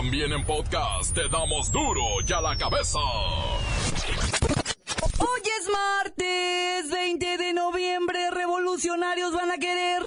También 0.00 0.32
en 0.32 0.42
podcast 0.46 1.14
te 1.14 1.28
damos 1.28 1.70
duro 1.70 2.00
y 2.26 2.32
a 2.32 2.40
la 2.40 2.56
cabeza. 2.56 2.98
Hoy 5.18 5.42
es 5.60 5.68
martes 5.70 6.90
20 6.90 7.36
de 7.36 7.52
noviembre, 7.52 8.30
revolucionarios 8.30 9.34
van 9.34 9.50
a 9.50 9.58
querer. 9.58 10.02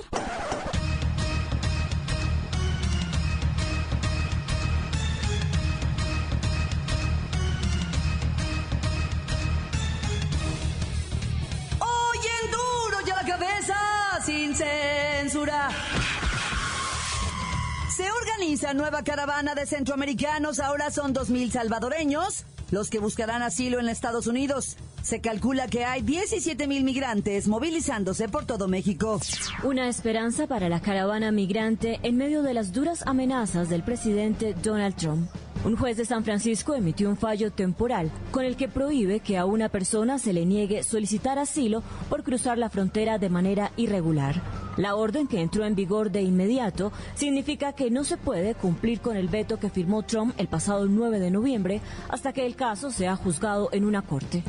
Organiza 18.43 18.73
nueva 18.73 19.03
caravana 19.03 19.55
de 19.55 19.65
centroamericanos, 19.65 20.59
ahora 20.59 20.91
son 20.91 21.15
2.000 21.15 21.49
salvadoreños 21.49 22.43
los 22.71 22.89
que 22.89 22.99
buscarán 22.99 23.41
asilo 23.41 23.79
en 23.79 23.87
Estados 23.87 24.27
Unidos. 24.27 24.75
Se 25.01 25.21
calcula 25.21 25.67
que 25.67 25.85
hay 25.85 26.01
17.000 26.01 26.83
migrantes 26.83 27.47
movilizándose 27.47 28.27
por 28.27 28.45
todo 28.45 28.67
México. 28.67 29.21
Una 29.63 29.87
esperanza 29.87 30.45
para 30.45 30.67
la 30.67 30.81
caravana 30.81 31.31
migrante 31.31 32.01
en 32.03 32.17
medio 32.17 32.43
de 32.43 32.53
las 32.53 32.73
duras 32.73 33.03
amenazas 33.05 33.69
del 33.69 33.83
presidente 33.83 34.55
Donald 34.61 34.95
Trump. 34.95 35.29
Un 35.63 35.77
juez 35.77 35.95
de 35.95 36.03
San 36.03 36.25
Francisco 36.25 36.75
emitió 36.75 37.09
un 37.09 37.15
fallo 37.15 37.49
temporal 37.49 38.11
con 38.31 38.43
el 38.43 38.57
que 38.57 38.67
prohíbe 38.67 39.21
que 39.21 39.37
a 39.37 39.45
una 39.45 39.69
persona 39.69 40.19
se 40.19 40.33
le 40.33 40.45
niegue 40.45 40.83
solicitar 40.83 41.39
asilo 41.39 41.81
por 42.09 42.23
cruzar 42.23 42.57
la 42.57 42.69
frontera 42.69 43.19
de 43.19 43.29
manera 43.29 43.71
irregular. 43.77 44.41
La 44.77 44.95
orden 44.95 45.27
que 45.27 45.41
entró 45.41 45.65
en 45.65 45.75
vigor 45.75 46.11
de 46.11 46.21
inmediato 46.21 46.91
significa 47.15 47.73
que 47.73 47.91
no 47.91 48.03
se 48.03 48.17
puede 48.17 48.55
cumplir 48.55 49.01
con 49.01 49.15
el 49.17 49.27
veto 49.27 49.59
que 49.59 49.69
firmó 49.69 50.03
Trump 50.03 50.33
el 50.37 50.47
pasado 50.47 50.87
9 50.87 51.19
de 51.19 51.31
noviembre 51.31 51.81
hasta 52.09 52.33
que 52.33 52.45
el 52.45 52.55
caso 52.55 52.91
sea 52.91 53.15
juzgado 53.15 53.69
en 53.71 53.85
una 53.85 54.01
corte. 54.01 54.43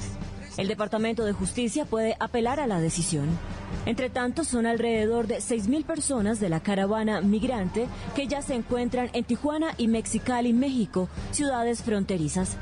El 0.56 0.68
Departamento 0.68 1.24
de 1.24 1.32
Justicia 1.32 1.84
puede 1.84 2.16
apelar 2.20 2.60
a 2.60 2.66
la 2.66 2.80
decisión. 2.80 3.28
Entre 3.86 4.08
tanto, 4.08 4.44
son 4.44 4.66
alrededor 4.66 5.26
de 5.26 5.38
6.000 5.38 5.84
personas 5.84 6.38
de 6.38 6.48
la 6.48 6.60
caravana 6.60 7.20
migrante 7.20 7.88
que 8.14 8.28
ya 8.28 8.40
se 8.40 8.54
encuentran 8.54 9.10
en 9.14 9.24
Tijuana 9.24 9.74
y 9.76 9.88
Mexicali, 9.88 10.52
México, 10.52 11.08
ciudades 11.32 11.82
fronterizas. 11.82 12.56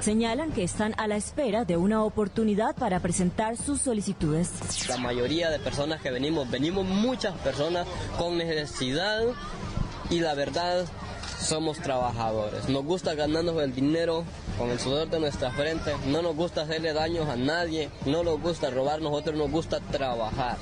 Señalan 0.00 0.52
que 0.52 0.62
están 0.62 0.94
a 0.98 1.08
la 1.08 1.16
espera 1.16 1.64
de 1.64 1.76
una 1.76 2.04
oportunidad 2.04 2.76
para 2.76 3.00
presentar 3.00 3.56
sus 3.56 3.80
solicitudes. 3.80 4.50
La 4.88 4.98
mayoría 4.98 5.50
de 5.50 5.58
personas 5.58 6.00
que 6.00 6.10
venimos, 6.10 6.48
venimos 6.50 6.86
muchas 6.86 7.34
personas 7.38 7.86
con 8.18 8.38
necesidad 8.38 9.22
y 10.10 10.20
la 10.20 10.34
verdad 10.34 10.86
somos 11.38 11.78
trabajadores. 11.78 12.68
Nos 12.68 12.84
gusta 12.84 13.14
ganarnos 13.14 13.60
el 13.62 13.74
dinero 13.74 14.24
con 14.58 14.70
el 14.70 14.78
sudor 14.78 15.08
de 15.08 15.20
nuestra 15.20 15.50
frente. 15.50 15.92
No 16.06 16.22
nos 16.22 16.36
gusta 16.36 16.62
hacerle 16.62 16.92
daños 16.92 17.28
a 17.28 17.36
nadie. 17.36 17.90
No 18.04 18.22
nos 18.22 18.40
gusta 18.40 18.70
robar. 18.70 19.00
Nosotros 19.00 19.36
nos 19.36 19.50
gusta 19.50 19.80
trabajar. 19.80 20.56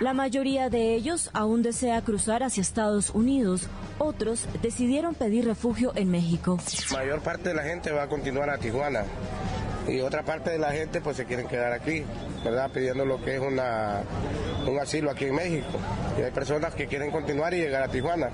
La 0.00 0.12
mayoría 0.12 0.70
de 0.70 0.94
ellos 0.94 1.30
aún 1.32 1.62
desea 1.62 2.02
cruzar 2.02 2.42
hacia 2.42 2.60
Estados 2.60 3.10
Unidos. 3.10 3.68
Otros 3.98 4.46
decidieron 4.62 5.14
pedir 5.14 5.44
refugio 5.44 5.92
en 5.94 6.10
México. 6.10 6.58
La 6.90 6.98
mayor 6.98 7.20
parte 7.20 7.50
de 7.50 7.54
la 7.54 7.62
gente 7.62 7.90
va 7.92 8.04
a 8.04 8.08
continuar 8.08 8.50
a 8.50 8.58
Tijuana 8.58 9.04
y 9.88 10.00
otra 10.00 10.22
parte 10.22 10.50
de 10.50 10.58
la 10.58 10.72
gente 10.72 11.00
pues 11.00 11.16
se 11.16 11.24
quieren 11.24 11.46
quedar 11.48 11.72
aquí, 11.72 12.04
¿verdad? 12.44 12.70
Pidiendo 12.70 13.04
lo 13.04 13.22
que 13.22 13.36
es 13.36 13.40
una, 13.40 14.02
un 14.66 14.78
asilo 14.78 15.10
aquí 15.10 15.26
en 15.26 15.34
México. 15.34 15.78
Y 16.18 16.22
hay 16.22 16.30
personas 16.30 16.74
que 16.74 16.86
quieren 16.86 17.10
continuar 17.10 17.54
y 17.54 17.58
llegar 17.58 17.82
a 17.82 17.88
Tijuana. 17.88 18.30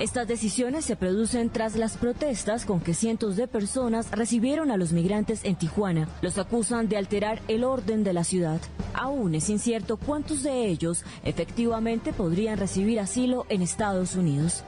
Estas 0.00 0.28
decisiones 0.28 0.84
se 0.84 0.96
producen 0.96 1.50
tras 1.50 1.76
las 1.76 1.96
protestas 1.96 2.64
con 2.64 2.80
que 2.80 2.94
cientos 2.94 3.36
de 3.36 3.48
personas 3.48 4.10
recibieron 4.10 4.70
a 4.70 4.76
los 4.76 4.92
migrantes 4.92 5.40
en 5.44 5.56
Tijuana. 5.56 6.08
Los 6.20 6.38
acusan 6.38 6.88
de 6.88 6.96
alterar 6.96 7.40
el 7.48 7.64
orden 7.64 8.04
de 8.04 8.12
la 8.12 8.24
ciudad. 8.24 8.60
Aún 8.94 9.34
es 9.34 9.48
incierto 9.48 9.96
cuántos 9.96 10.42
de 10.42 10.66
ellos 10.66 11.04
efectivamente 11.24 12.12
podrían 12.12 12.58
recibir 12.58 13.00
asilo 13.00 13.46
en 13.48 13.62
Estados 13.62 14.14
Unidos. 14.16 14.64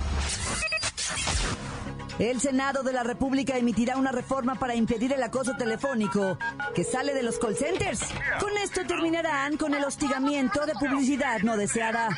El 2.18 2.40
Senado 2.40 2.82
de 2.82 2.92
la 2.92 3.04
República 3.04 3.56
emitirá 3.56 3.96
una 3.96 4.10
reforma 4.10 4.56
para 4.56 4.74
impedir 4.74 5.12
el 5.12 5.22
acoso 5.22 5.56
telefónico 5.56 6.36
que 6.74 6.82
sale 6.82 7.14
de 7.14 7.22
los 7.22 7.38
call 7.38 7.56
centers. 7.56 8.00
Con 8.40 8.56
esto 8.58 8.80
terminarán 8.86 9.56
con 9.56 9.72
el 9.72 9.84
hostigamiento 9.84 10.66
de 10.66 10.72
publicidad 10.74 11.40
no 11.42 11.56
deseada. 11.56 12.08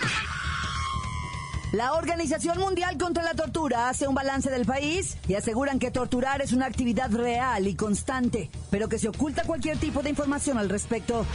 La 1.72 1.92
Organización 1.92 2.58
Mundial 2.58 2.96
contra 2.98 3.22
la 3.22 3.34
Tortura 3.34 3.90
hace 3.90 4.08
un 4.08 4.14
balance 4.14 4.50
del 4.50 4.64
país 4.64 5.18
y 5.28 5.34
aseguran 5.34 5.78
que 5.78 5.90
torturar 5.90 6.40
es 6.40 6.52
una 6.52 6.66
actividad 6.66 7.12
real 7.12 7.68
y 7.68 7.74
constante, 7.74 8.50
pero 8.70 8.88
que 8.88 8.98
se 8.98 9.08
oculta 9.08 9.44
cualquier 9.44 9.78
tipo 9.78 10.02
de 10.02 10.10
información 10.10 10.58
al 10.58 10.68
respecto. 10.68 11.26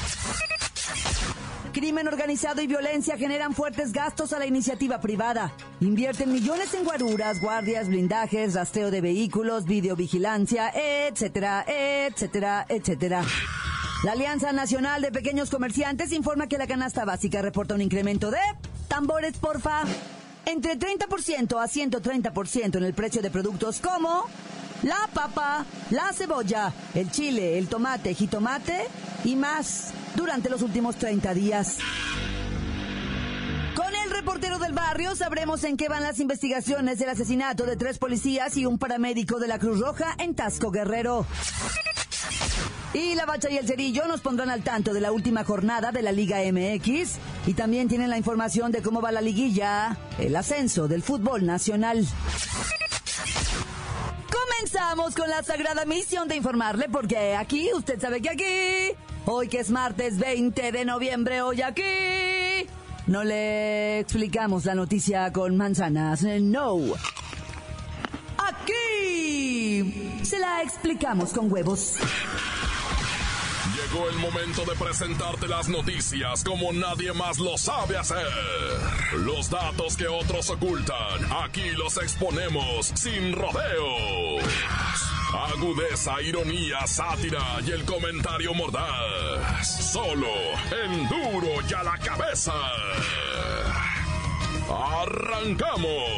Crimen 1.76 2.08
organizado 2.08 2.62
y 2.62 2.68
violencia 2.68 3.18
generan 3.18 3.54
fuertes 3.54 3.92
gastos 3.92 4.32
a 4.32 4.40
la 4.40 4.46
iniciativa 4.46 5.02
privada. 5.02 5.52
Invierten 5.82 6.32
millones 6.32 6.74
en 6.74 6.86
guaruras, 6.86 7.42
guardias, 7.42 7.90
blindajes, 7.90 8.54
rastreo 8.54 8.92
de 8.92 9.02
vehículos, 9.02 9.66
videovigilancia, 9.66 10.72
etcétera, 10.74 11.66
etcétera, 11.68 12.66
etcétera. 12.70 13.24
La 14.06 14.14
Alianza 14.14 14.54
Nacional 14.54 15.02
de 15.02 15.12
Pequeños 15.12 15.50
Comerciantes 15.50 16.14
informa 16.14 16.48
que 16.48 16.58
la 16.58 16.66
canasta 16.66 17.04
básica 17.04 17.42
reporta 17.42 17.76
un 17.76 17.82
incremento 17.82 18.32
de 18.32 18.40
tambores, 18.88 19.36
porfa, 19.38 19.84
entre 20.46 20.80
30% 20.80 21.62
a 21.62 21.68
130% 21.68 22.78
en 22.78 22.84
el 22.86 22.94
precio 22.94 23.22
de 23.22 23.32
productos 23.32 23.82
como 23.82 24.24
la 24.84 25.10
papa, 25.14 25.66
la 25.90 26.14
cebolla, 26.14 26.72
el 26.94 27.12
chile, 27.12 27.58
el 27.58 27.68
tomate, 27.68 28.14
jitomate 28.14 28.86
y 29.26 29.36
más 29.36 29.94
durante 30.16 30.50
los 30.50 30.62
últimos 30.62 30.96
30 30.98 31.34
días. 31.34 31.78
Con 33.76 33.94
el 33.94 34.12
reportero 34.12 34.58
del 34.60 34.74
barrio 34.74 35.16
sabremos 35.16 35.64
en 35.64 35.78
qué 35.78 35.90
van 35.90 36.04
las 36.04 36.20
investigaciones 36.20 37.00
del 37.00 37.10
asesinato 37.10 37.66
de 37.66 37.76
tres 37.76 37.98
policías 37.98 38.56
y 38.58 38.66
un 38.66 38.78
paramédico 38.78 39.40
de 39.40 39.48
la 39.48 39.60
Cruz 39.60 39.80
Roja 39.80 40.16
en 40.18 40.34
Tasco 40.34 40.72
Guerrero. 40.72 41.26
Y 42.94 43.14
la 43.16 43.26
Bacha 43.26 43.50
y 43.50 43.58
el 43.58 43.68
Cerillo 43.68 44.08
nos 44.08 44.22
pondrán 44.22 44.50
al 44.50 44.64
tanto 44.64 44.94
de 44.94 45.02
la 45.02 45.12
última 45.12 45.44
jornada 45.44 45.92
de 45.92 46.02
la 46.02 46.14
Liga 46.14 46.38
MX 46.40 47.18
y 47.46 47.54
también 47.54 47.90
tienen 47.90 48.10
la 48.10 48.18
información 48.18 48.72
de 48.72 48.82
cómo 48.82 49.02
va 49.02 49.12
la 49.12 49.20
liguilla, 49.20 49.98
el 50.18 50.34
ascenso 50.34 50.88
del 50.88 51.04
fútbol 51.04 51.46
nacional. 51.46 52.08
Comenzamos 54.32 55.14
con 55.14 55.30
la 55.30 55.44
sagrada 55.44 55.84
misión 55.84 56.30
de 56.30 56.38
informarle 56.38 56.88
porque 56.88 57.36
aquí, 57.36 57.70
usted 57.76 58.00
sabe 58.00 58.22
que 58.22 58.30
aquí, 58.30 58.96
hoy 59.26 59.48
que 59.48 59.60
es 59.60 59.70
martes 59.70 60.18
20 60.18 60.72
de 60.72 60.86
noviembre, 60.86 61.42
hoy 61.42 61.62
aquí, 61.62 62.68
no 63.08 63.24
le 63.24 64.00
explicamos 64.00 64.66
la 64.66 64.76
noticia 64.76 65.32
con 65.32 65.56
manzanas, 65.58 66.24
no. 66.24 66.78
Aquí 68.38 70.20
se 70.24 70.40
la 70.40 70.62
explicamos 70.62 71.32
con 71.32 71.52
huevos. 71.52 71.98
Llegó 73.76 74.10
el 74.10 74.18
momento 74.18 74.64
de 74.66 74.76
presentarte 74.76 75.48
las 75.48 75.70
noticias 75.70 76.44
como 76.44 76.74
nadie 76.74 77.14
más 77.14 77.40
lo 77.40 77.58
sabe 77.58 77.98
hacer. 77.98 78.26
Los 79.20 79.50
datos 79.50 79.98
que 79.98 80.08
otros 80.08 80.50
ocultan, 80.50 81.32
aquí 81.44 81.72
los 81.78 81.98
exponemos 81.98 82.92
sin 82.96 83.34
rodeos. 83.34 84.44
Agudeza, 85.36 86.22
ironía, 86.22 86.88
sátira 86.88 87.58
y 87.66 87.72
el 87.72 87.84
comentario 87.84 88.54
mordaz. 88.54 89.92
Solo 89.92 90.28
en 90.72 91.10
duro 91.10 91.48
y 91.70 91.74
a 91.74 91.84
la 91.84 91.98
cabeza. 91.98 92.54
¡Arrancamos! 94.70 96.16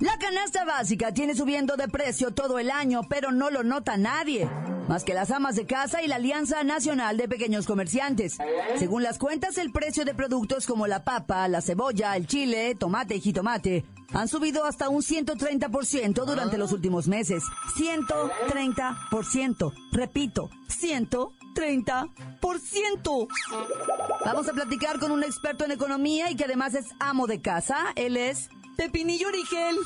La 0.00 0.16
canasta 0.18 0.64
básica 0.64 1.12
tiene 1.12 1.34
subiendo 1.34 1.76
de 1.76 1.88
precio 1.88 2.30
todo 2.30 2.58
el 2.58 2.70
año, 2.70 3.02
pero 3.08 3.32
no 3.32 3.50
lo 3.50 3.62
nota 3.62 3.96
nadie. 3.96 4.48
Más 4.88 5.04
que 5.04 5.14
las 5.14 5.30
amas 5.30 5.54
de 5.54 5.66
casa 5.66 6.02
y 6.02 6.08
la 6.08 6.16
Alianza 6.16 6.64
Nacional 6.64 7.18
de 7.18 7.28
Pequeños 7.28 7.66
Comerciantes. 7.66 8.38
Según 8.78 9.02
las 9.02 9.18
cuentas, 9.18 9.58
el 9.58 9.70
precio 9.70 10.06
de 10.06 10.14
productos 10.14 10.66
como 10.66 10.86
la 10.86 11.04
papa, 11.04 11.46
la 11.46 11.60
cebolla, 11.60 12.16
el 12.16 12.26
chile, 12.26 12.74
tomate 12.74 13.16
y 13.16 13.20
jitomate 13.20 13.84
han 14.14 14.28
subido 14.28 14.64
hasta 14.64 14.88
un 14.88 15.02
130% 15.02 16.24
durante 16.24 16.56
los 16.56 16.72
últimos 16.72 17.08
meses. 17.08 17.42
130%. 17.76 19.74
Repito, 19.92 20.48
130%. 20.68 23.28
Vamos 24.24 24.48
a 24.48 24.52
platicar 24.52 24.98
con 24.98 25.10
un 25.10 25.22
experto 25.22 25.66
en 25.66 25.72
economía 25.72 26.30
y 26.30 26.36
que 26.36 26.44
además 26.44 26.74
es 26.74 26.86
amo 26.98 27.26
de 27.26 27.42
casa. 27.42 27.76
Él 27.96 28.16
es 28.16 28.48
Pepinillo 28.76 29.28
Origel. 29.28 29.76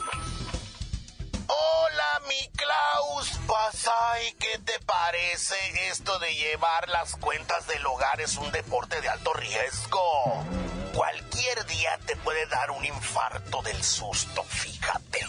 Hola, 1.53 2.23
mi 2.29 2.49
Klaus. 2.57 3.39
Pasa, 3.47 3.93
¿y 4.27 4.33
qué 4.35 4.59
te 4.65 4.79
parece 4.87 5.55
esto 5.91 6.19
de 6.19 6.35
llevar 6.35 6.89
las 6.89 7.17
cuentas 7.17 7.67
del 7.67 7.85
hogar 7.85 8.21
es 8.21 8.37
un 8.39 8.51
deporte 8.53 9.01
de 9.03 9.09
alto 9.09 9.35
riesgo? 9.35 10.01
Cualquier 10.95 11.67
día 11.67 11.99
te 12.07 12.17
puede 12.17 12.47
dar 12.47 12.71
un 12.71 12.85
infarto 12.85 13.61
del 13.63 13.83
susto, 13.83 14.43
fíjate. 14.45 15.21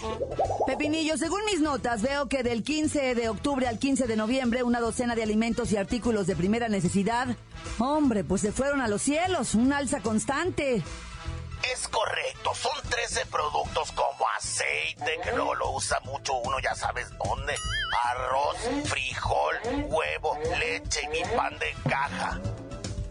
Pepinillo, 0.65 1.17
según 1.17 1.43
mis 1.45 1.59
notas, 1.59 2.01
veo 2.01 2.27
que 2.29 2.43
del 2.43 2.63
15 2.63 3.15
de 3.15 3.29
octubre 3.29 3.67
al 3.67 3.79
15 3.79 4.07
de 4.07 4.15
noviembre 4.15 4.63
una 4.63 4.79
docena 4.79 5.15
de 5.15 5.23
alimentos 5.23 5.71
y 5.71 5.77
artículos 5.77 6.27
de 6.27 6.35
primera 6.35 6.69
necesidad, 6.69 7.27
hombre, 7.79 8.23
pues 8.23 8.41
se 8.41 8.51
fueron 8.51 8.81
a 8.81 8.87
los 8.87 9.01
cielos, 9.01 9.55
un 9.55 9.73
alza 9.73 10.01
constante. 10.01 10.83
Es 11.71 11.87
correcto, 11.87 12.53
son 12.53 12.73
13 12.89 13.25
productos 13.27 13.93
como 13.93 14.27
aceite, 14.37 15.17
que 15.23 15.31
luego 15.31 15.52
usa 15.73 15.99
mucho 16.01 16.35
uno, 16.35 16.59
ya 16.59 16.75
sabes 16.75 17.09
dónde. 17.17 17.55
Arroz, 18.05 18.57
frijol, 18.85 19.55
huevo, 19.85 20.37
leche 20.57 21.01
y 21.13 21.23
pan 21.35 21.57
de 21.59 21.73
caja. 21.89 22.39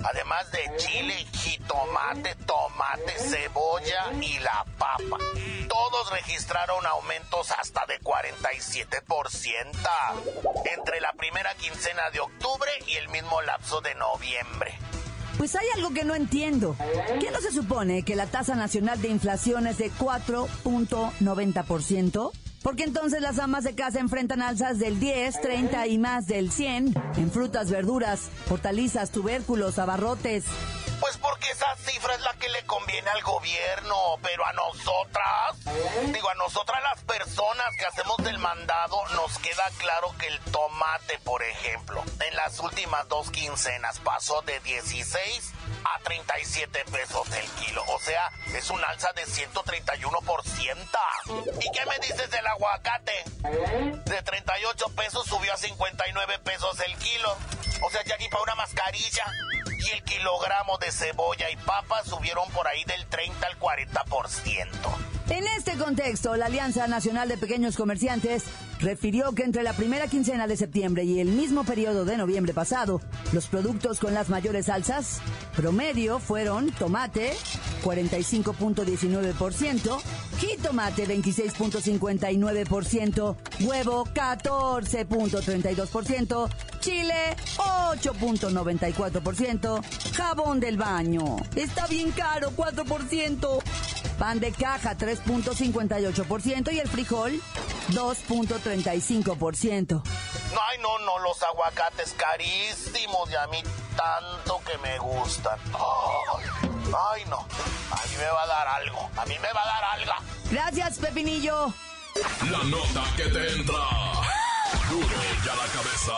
Además 0.04 0.50
de 0.50 0.68
chile, 0.78 1.14
jitomate, 1.32 2.34
tomate, 2.46 3.12
cebolla 3.18 4.12
y 4.20 4.36
la 4.40 4.66
papa. 4.76 5.16
Todos 5.68 6.10
registraron 6.10 6.84
aumentos 6.86 7.52
hasta 7.52 7.86
de 7.86 8.00
47% 8.00 9.72
entre 10.74 11.00
la 11.00 11.12
primera 11.12 11.54
quincena 11.54 12.10
de 12.10 12.18
octubre 12.20 12.70
y 12.88 12.96
el 12.96 13.08
mismo 13.10 13.40
lapso 13.42 13.80
de 13.80 13.94
noviembre. 13.94 14.76
Pues 15.38 15.56
hay 15.56 15.66
algo 15.74 15.94
que 15.94 16.04
no 16.04 16.14
entiendo. 16.14 16.76
¿Qué 17.20 17.30
no 17.30 17.40
se 17.40 17.52
supone 17.52 18.02
que 18.02 18.16
la 18.16 18.26
tasa 18.26 18.54
nacional 18.54 19.00
de 19.00 19.08
inflación 19.08 19.66
es 19.66 19.78
de 19.78 19.90
4.90%? 19.92 22.32
Porque 22.62 22.84
entonces 22.84 23.20
las 23.20 23.38
amas 23.38 23.64
de 23.64 23.74
casa 23.74 23.98
enfrentan 23.98 24.40
alzas 24.40 24.78
del 24.78 25.00
10, 25.00 25.40
30 25.40 25.86
y 25.88 25.98
más 25.98 26.26
del 26.26 26.52
100 26.52 26.94
en 27.16 27.30
frutas, 27.32 27.70
verduras, 27.70 28.30
hortalizas, 28.48 29.10
tubérculos, 29.10 29.78
abarrotes. 29.78 30.44
Pues 31.00 31.16
porque 31.16 31.50
esa 31.50 31.66
cifra 31.84 32.14
es 32.14 32.20
la 32.20 32.32
que 32.34 32.48
le 32.48 32.62
conviene 32.64 33.10
al 33.10 33.20
gobierno, 33.22 33.96
pero 34.22 34.46
a 34.46 34.52
nosotras, 34.52 35.56
digo, 36.12 36.30
a 36.30 36.34
nosotras 36.34 36.80
las 36.84 37.02
personas 37.02 37.66
que 37.76 37.86
hacemos 37.86 38.18
del 38.18 38.38
mandado, 38.38 39.04
nos 39.16 39.36
queda 39.38 39.64
claro 39.78 40.14
que 40.16 40.28
el 40.28 40.38
tomate, 40.52 41.18
por 41.24 41.42
ejemplo, 41.42 42.04
en 42.20 42.36
las 42.36 42.60
últimas 42.60 43.08
dos 43.08 43.32
quincenas 43.32 43.98
pasó 43.98 44.42
de 44.42 44.60
16 44.60 45.52
a 45.84 45.98
37 46.02 46.84
pesos 46.90 47.26
el 47.30 47.46
kilo. 47.64 47.84
O 47.88 47.98
sea, 48.00 48.30
es 48.54 48.70
un 48.70 48.82
alza 48.84 49.12
de 49.12 49.24
131%. 49.24 50.02
¿Y 51.60 51.70
qué 51.70 51.86
me 51.86 51.98
dices 52.06 52.30
del 52.30 52.46
aguacate? 52.46 53.12
De 54.04 54.22
38 54.22 54.86
pesos 54.96 55.26
subió 55.26 55.52
a 55.52 55.56
59 55.56 56.38
pesos 56.40 56.78
el 56.80 56.96
kilo. 56.96 57.36
O 57.82 57.90
sea, 57.90 58.02
ya 58.04 58.14
aquí 58.14 58.28
para 58.28 58.42
una 58.42 58.54
mascarilla. 58.54 59.24
Y 59.78 59.90
el 59.90 60.02
kilogramo 60.04 60.78
de 60.78 60.92
cebolla 60.92 61.50
y 61.50 61.56
papa 61.56 62.02
subieron 62.04 62.48
por 62.50 62.66
ahí 62.68 62.84
del 62.84 63.06
30 63.06 63.46
al 63.46 63.58
40%. 63.58 64.68
En 65.30 65.46
este 65.56 65.76
contexto, 65.76 66.36
la 66.36 66.46
Alianza 66.46 66.86
Nacional 66.86 67.28
de 67.28 67.38
Pequeños 67.38 67.76
Comerciantes 67.76 68.44
refirió 68.82 69.32
que 69.32 69.44
entre 69.44 69.62
la 69.62 69.72
primera 69.72 70.08
quincena 70.08 70.46
de 70.46 70.56
septiembre 70.56 71.04
y 71.04 71.20
el 71.20 71.28
mismo 71.28 71.64
periodo 71.64 72.04
de 72.04 72.16
noviembre 72.16 72.52
pasado, 72.52 73.00
los 73.32 73.46
productos 73.46 74.00
con 74.00 74.12
las 74.12 74.28
mayores 74.28 74.68
alzas 74.68 75.20
promedio 75.56 76.18
fueron 76.18 76.72
tomate 76.72 77.32
45.19%, 77.82 80.00
jitomate 80.38 81.06
26.59%, 81.06 83.36
huevo 83.60 84.04
14.32%, 84.06 86.50
chile 86.80 87.36
8.94%, 87.56 89.80
jabón 90.14 90.58
del 90.60 90.76
baño 90.76 91.36
está 91.56 91.86
bien 91.86 92.10
caro 92.10 92.50
4%. 92.56 93.62
Pan 94.18 94.40
de 94.40 94.52
caja 94.52 94.96
3.58% 94.96 96.72
y 96.72 96.78
el 96.78 96.88
frijol 96.88 97.40
2.35%. 97.90 100.02
Ay, 100.04 100.78
no, 100.80 100.98
no, 101.00 101.18
los 101.18 101.42
aguacates 101.42 102.14
carísimos 102.16 103.30
y 103.30 103.34
a 103.34 103.46
mí 103.48 103.62
tanto 103.96 104.60
que 104.64 104.78
me 104.78 104.96
gustan. 104.98 105.58
Ay, 107.12 107.24
no, 107.28 107.36
a 107.38 108.06
mí 108.06 108.16
me 108.18 108.26
va 108.26 108.42
a 108.42 108.46
dar 108.46 108.68
algo, 108.68 109.10
a 109.16 109.26
mí 109.26 109.34
me 109.40 109.52
va 109.52 109.62
a 109.62 109.66
dar 109.66 109.84
algo. 110.00 110.12
Gracias, 110.50 110.98
Pepinillo. 110.98 111.72
La 112.50 112.62
nota 112.64 113.04
que 113.16 113.24
te 113.24 113.52
entra. 113.52 113.74
Duro 114.90 115.16
ya 115.44 115.54
la 115.54 115.66
cabeza. 115.72 116.12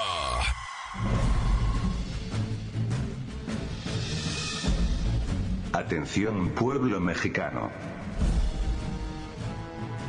Atención 5.73 6.51
pueblo 6.51 7.01
mexicano. 7.01 7.71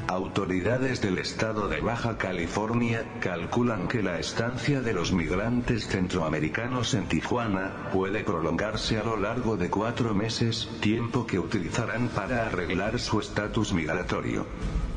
Autoridades 0.08 1.02
del 1.02 1.18
estado 1.18 1.68
de 1.68 1.82
Baja 1.82 2.18
California 2.18 3.04
calculan 3.22 3.88
que 3.88 4.04
la 4.04 4.20
estancia 4.20 4.82
de 4.82 4.94
los 4.94 5.12
migrantes 5.12 5.88
centroamericanos 5.88 6.94
en 6.94 7.08
Tijuana 7.08 7.90
puede 7.92 8.24
prolongarse 8.24 9.00
a 9.00 9.04
lo 9.04 9.18
largo 9.18 9.58
de 9.58 9.72
cuatro 9.72 10.14
meses, 10.14 10.70
tiempo 10.80 11.26
que 11.26 11.40
utilizarán 11.40 12.10
para 12.10 12.46
arreglar 12.46 13.00
su 13.00 13.20
estatus 13.20 13.74
migratorio. 13.74 14.46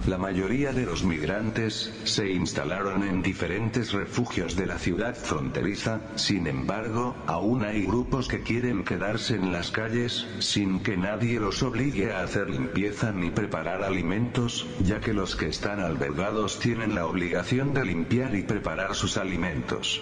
La 0.07 0.17
mayoría 0.17 0.73
de 0.73 0.87
los 0.87 1.05
migrantes 1.05 1.93
se 2.05 2.31
instalaron 2.31 3.03
en 3.03 3.21
diferentes 3.21 3.93
refugios 3.93 4.57
de 4.57 4.65
la 4.65 4.79
ciudad 4.79 5.15
fronteriza, 5.15 6.01
sin 6.15 6.47
embargo, 6.47 7.15
aún 7.27 7.63
hay 7.63 7.85
grupos 7.85 8.27
que 8.27 8.41
quieren 8.41 8.85
quedarse 8.85 9.35
en 9.35 9.53
las 9.53 9.71
calles, 9.71 10.27
sin 10.39 10.81
que 10.81 10.97
nadie 10.97 11.41
los 11.41 11.63
obligue 11.63 12.13
a 12.13 12.23
hacer 12.23 12.49
limpieza 12.49 13.13
ni 13.13 13.31
preparar 13.31 13.83
alimentos, 13.83 14.67
ya 14.83 14.98
que 15.01 15.13
los 15.15 15.37
que 15.37 15.49
están 15.49 15.81
albergados 15.81 16.59
tienen 16.59 16.95
la 16.95 17.07
obligación 17.07 17.75
de 17.75 17.85
limpiar 17.85 18.35
y 18.35 18.43
preparar 18.43 18.95
sus 18.95 19.17
alimentos. 19.17 20.01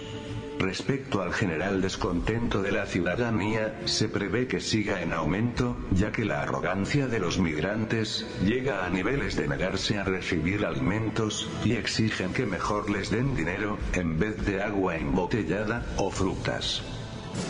Respecto 0.58 1.20
al 1.20 1.34
general 1.34 1.82
descontento 1.82 2.62
de 2.62 2.72
la 2.72 2.86
ciudadanía, 2.86 3.78
se 3.84 4.08
prevé 4.08 4.46
que 4.46 4.60
siga 4.60 5.02
en 5.02 5.12
aumento, 5.12 5.76
ya 5.92 6.12
que 6.12 6.24
la 6.24 6.42
arrogancia 6.42 7.06
de 7.08 7.18
los 7.20 7.38
migrantes 7.38 8.26
llega 8.42 8.86
a 8.86 8.90
niveles 8.90 9.36
de 9.36 9.48
negarse 9.48 9.98
a 9.98 10.04
recibir 10.04 10.64
alimentos, 10.64 11.48
y 11.64 11.72
exigen 11.72 12.32
que 12.32 12.46
mejor 12.46 12.88
les 12.88 13.10
den 13.10 13.36
dinero, 13.36 13.76
en 13.92 14.18
vez 14.18 14.44
de 14.46 14.62
agua 14.62 14.96
embotellada, 14.96 15.84
o 15.98 16.10
frutas. 16.10 16.82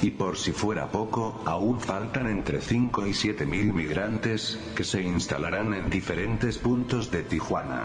Y 0.03 0.11
por 0.11 0.37
si 0.37 0.53
fuera 0.53 0.91
poco, 0.91 1.41
aún 1.45 1.81
faltan 1.81 2.27
entre 2.29 2.61
5 2.61 3.07
y 3.07 3.15
7 3.15 3.47
mil 3.47 3.73
migrantes, 3.73 4.59
que 4.75 4.85
se 4.85 5.03
instalarán 5.03 5.75
en 5.75 5.91
diferentes 5.91 6.59
puntos 6.59 7.11
de 7.11 7.23
Tijuana. 7.23 7.85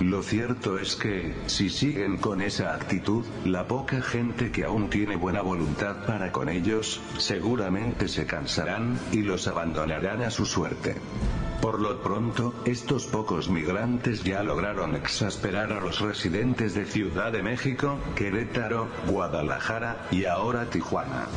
Lo 0.00 0.22
cierto 0.22 0.78
es 0.78 0.96
que, 0.96 1.34
si 1.46 1.68
siguen 1.68 2.16
con 2.16 2.40
esa 2.40 2.74
actitud, 2.74 3.22
la 3.44 3.66
poca 3.68 4.00
gente 4.00 4.50
que 4.50 4.64
aún 4.64 4.88
tiene 4.88 5.14
buena 5.14 5.42
voluntad 5.42 6.06
para 6.06 6.32
con 6.32 6.48
ellos, 6.48 7.02
seguramente 7.18 8.08
se 8.08 8.24
cansarán, 8.24 8.98
y 9.12 9.18
los 9.18 9.46
abandonarán 9.46 10.22
a 10.22 10.30
su 10.30 10.46
suerte. 10.46 10.96
Por 11.60 11.78
lo 11.78 12.00
pronto, 12.00 12.54
estos 12.64 13.06
pocos 13.06 13.50
migrantes 13.50 14.24
ya 14.24 14.42
lograron 14.42 14.96
exasperar 14.96 15.72
a 15.72 15.80
los 15.80 16.00
residentes 16.00 16.74
de 16.74 16.86
Ciudad 16.86 17.32
de 17.32 17.42
México, 17.42 17.98
Querétaro, 18.16 18.88
Guadalajara, 19.06 20.06
y 20.10 20.24
ahora 20.24 20.70
Tijuana. 20.70 21.28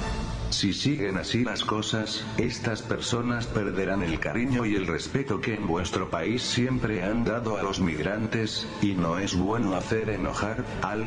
Si 0.50 0.72
siguen 0.72 1.18
así 1.18 1.44
las 1.44 1.66
cosas, 1.66 2.26
estas 2.38 2.82
personas 2.82 3.48
perderán 3.48 4.02
el 4.02 4.20
cariño 4.20 4.66
y 4.66 4.76
el 4.76 4.88
respeto 4.88 5.42
que 5.42 5.56
en 5.56 5.68
vuestro 5.68 6.10
país 6.10 6.42
siempre 6.42 7.04
han 7.04 7.26
dado 7.26 7.58
a 7.58 7.64
los 7.64 7.82
migrantes, 7.82 8.66
y 8.82 8.94
no 8.94 9.18
es 9.18 9.36
bueno 9.36 9.76
hacer 9.76 10.10
enojar 10.10 10.64
al 10.84 11.06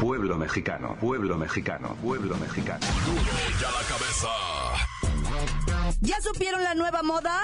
pueblo 0.00 0.38
mexicano, 0.38 0.96
pueblo 0.98 1.36
mexicano, 1.36 1.94
pueblo 2.00 2.36
mexicano. 2.38 2.86
La 3.60 3.86
cabeza. 3.86 4.85
¿Ya 6.00 6.20
supieron 6.20 6.62
la 6.62 6.74
nueva 6.74 7.02
moda? 7.02 7.40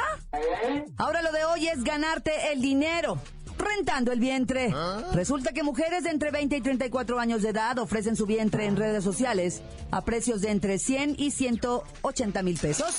Ahora 0.99 1.23
lo 1.23 1.33
de 1.33 1.45
hoy 1.45 1.69
es 1.69 1.83
ganarte 1.85 2.53
el 2.53 2.61
dinero 2.61 3.19
rentando 3.63 4.13
el 4.13 4.21
vientre. 4.21 4.75
Resulta 5.13 5.53
que 5.53 5.63
mujeres 5.63 6.05
de 6.05 6.11
entre 6.11 6.31
20 6.31 6.57
y 6.57 6.61
34 6.61 7.19
años 7.19 7.43
de 7.43 7.51
edad 7.51 7.79
ofrecen 7.79 8.17
su 8.17 8.27
vientre 8.27 8.67
en 8.67 8.77
redes 8.77 9.05
sociales 9.05 9.63
a 9.91 10.03
precios 10.03 10.41
de 10.43 10.51
entre 10.51 10.79
100 10.79 11.17
y 11.19 11.31
180 11.31 12.43
mil 12.43 12.59
pesos. 12.59 12.95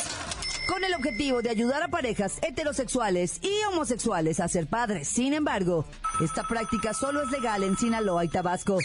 Con 0.68 0.84
el 0.84 0.94
objetivo 0.94 1.42
de 1.42 1.50
ayudar 1.50 1.84
a 1.84 1.90
parejas 1.90 2.38
heterosexuales 2.42 3.40
y 3.42 3.52
homosexuales 3.70 4.40
a 4.40 4.48
ser 4.48 4.68
padres. 4.68 5.10
Sin 5.10 5.34
embargo, 5.34 5.86
esta 6.22 6.44
práctica 6.44 6.94
solo 6.94 7.22
es 7.22 7.32
legal 7.32 7.64
en 7.64 7.78
Sinaloa 7.78 8.24
y 8.24 8.30
Tabasco. 8.30 8.80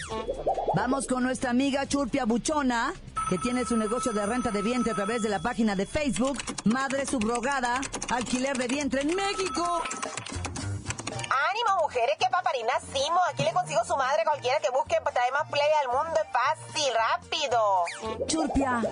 Vamos 0.74 1.06
con 1.06 1.22
nuestra 1.22 1.50
amiga 1.50 1.86
Churpia 1.86 2.24
Buchona, 2.24 2.92
que 3.28 3.38
tiene 3.38 3.64
su 3.64 3.76
negocio 3.76 4.12
de 4.12 4.24
renta 4.24 4.50
de 4.50 4.62
vientre 4.62 4.92
a 4.92 4.94
través 4.94 5.22
de 5.22 5.28
la 5.28 5.38
página 5.38 5.76
de 5.76 5.84
Facebook 5.84 6.38
Madre 6.64 7.04
Subrogada, 7.04 7.80
Alquiler 8.10 8.56
de 8.56 8.68
Vientre 8.68 9.02
en 9.02 9.14
México. 9.14 9.82
Ánimo, 11.10 11.82
mujeres, 11.82 12.16
nacimos. 12.68 13.20
Aquí 13.30 13.42
le 13.42 13.52
consigo 13.52 13.84
su 13.84 13.96
madre 13.96 14.22
cualquiera 14.24 14.60
que 14.60 14.70
busque 14.70 14.96
para 15.02 15.14
traer 15.14 15.32
más 15.32 15.48
play 15.50 15.70
al 15.82 15.88
mundo. 15.88 16.20
Es 16.20 16.28
fácil, 16.30 16.92
rápido. 16.94 17.84
Churpia, 18.26 18.82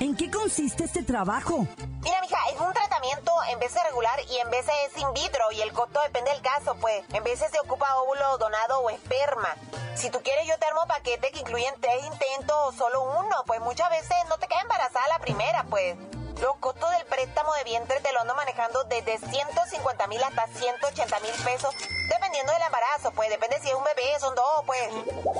¿en 0.00 0.16
qué 0.16 0.30
consiste 0.30 0.84
este 0.84 1.02
trabajo? 1.02 1.66
Mira, 2.02 2.20
mija, 2.20 2.36
es 2.52 2.60
un 2.60 2.72
tratamiento 2.72 3.32
en 3.50 3.58
vez 3.58 3.72
de 3.72 3.82
regular 3.84 4.20
y 4.28 4.36
en 4.36 4.50
vez 4.50 4.66
es 4.86 4.98
in 4.98 5.12
vitro 5.14 5.50
y 5.52 5.62
el 5.62 5.72
costo 5.72 6.00
depende 6.02 6.30
del 6.30 6.42
caso, 6.42 6.76
pues. 6.80 7.02
En 7.14 7.24
veces 7.24 7.50
se 7.50 7.58
ocupa 7.60 7.96
óvulo 7.96 8.36
donado 8.38 8.80
o 8.80 8.90
esperma. 8.90 9.48
Si 9.94 10.10
tú 10.10 10.20
quieres, 10.22 10.46
yo 10.46 10.58
te 10.58 10.66
armo 10.66 10.86
paquete 10.86 11.30
que 11.30 11.40
incluyen 11.40 11.74
tres 11.80 12.04
intentos 12.04 12.56
o 12.60 12.72
solo 12.72 13.02
uno, 13.20 13.44
pues 13.46 13.60
muchas 13.60 13.88
veces 13.90 14.16
no 14.28 14.36
te 14.36 14.46
queda 14.46 14.60
embarazada 14.60 15.08
la 15.08 15.18
primera, 15.18 15.64
pues. 15.70 15.96
Los 16.40 16.56
costos 16.56 16.90
del 16.90 17.06
préstamo 17.06 17.52
de 17.54 17.64
vientre 17.64 18.00
te 18.00 18.12
lo 18.12 18.20
ando 18.20 18.34
manejando 18.34 18.84
desde 18.84 19.18
150 19.18 20.06
mil 20.08 20.22
hasta 20.22 20.46
180 20.48 21.20
mil 21.20 21.32
pesos, 21.44 21.74
dependiendo 22.10 22.52
del 22.52 22.62
embarazo, 22.62 23.12
pues 23.12 23.30
depende 23.30 23.58
si 23.60 23.68
es 23.68 23.74
un 23.74 23.84
bebé, 23.84 24.18
son 24.20 24.34
dos, 24.34 24.62
pues. 24.66 24.80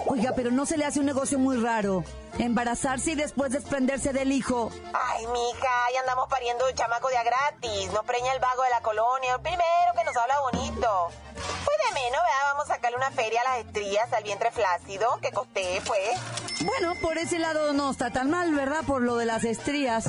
Oiga, 0.07 0.33
pero 0.37 0.51
no 0.51 0.67
se 0.67 0.77
le 0.77 0.85
hace 0.85 1.01
un 1.01 1.07
negocio 1.07 1.39
muy 1.39 1.61
raro. 1.61 2.05
Embarazarse 2.39 3.13
y 3.13 3.15
después 3.15 3.53
desprenderse 3.53 4.13
del 4.13 4.33
hijo. 4.33 4.71
Ay, 4.93 5.27
mija, 5.27 5.71
ya 5.93 6.01
andamos 6.01 6.29
pariendo 6.29 6.67
el 6.69 6.75
chamaco 6.75 7.09
de 7.09 7.17
a 7.17 7.23
gratis. 7.23 7.93
No 7.93 8.03
preña 8.03 8.33
el 8.33 8.41
vago 8.41 8.63
de 8.63 8.71
la 8.71 8.81
colonia, 8.81 9.35
el 9.35 9.41
primero 9.41 9.93
que 9.97 10.05
nos 10.05 10.17
habla 10.17 10.41
bonito. 10.41 11.09
Pues 11.35 11.79
de 11.89 11.95
menos, 11.95 12.21
¿verdad? 12.23 12.53
Vamos 12.53 12.71
a 12.71 12.75
sacarle 12.75 12.97
una 12.97 13.11
feria 13.11 13.41
a 13.41 13.45
las 13.45 13.67
estrías, 13.67 14.13
al 14.13 14.23
vientre 14.23 14.51
flácido, 14.51 15.19
que 15.21 15.31
costé, 15.33 15.81
pues. 15.87 16.21
Bueno, 16.65 16.95
por 17.03 17.19
ese 17.19 17.39
lado 17.39 17.73
no 17.73 17.91
está 17.91 18.11
tan 18.11 18.31
mal, 18.31 18.55
¿verdad? 18.55 18.83
Por 18.87 19.03
lo 19.03 19.17
de 19.17 19.27
las 19.27 19.45
estrías. 19.45 20.07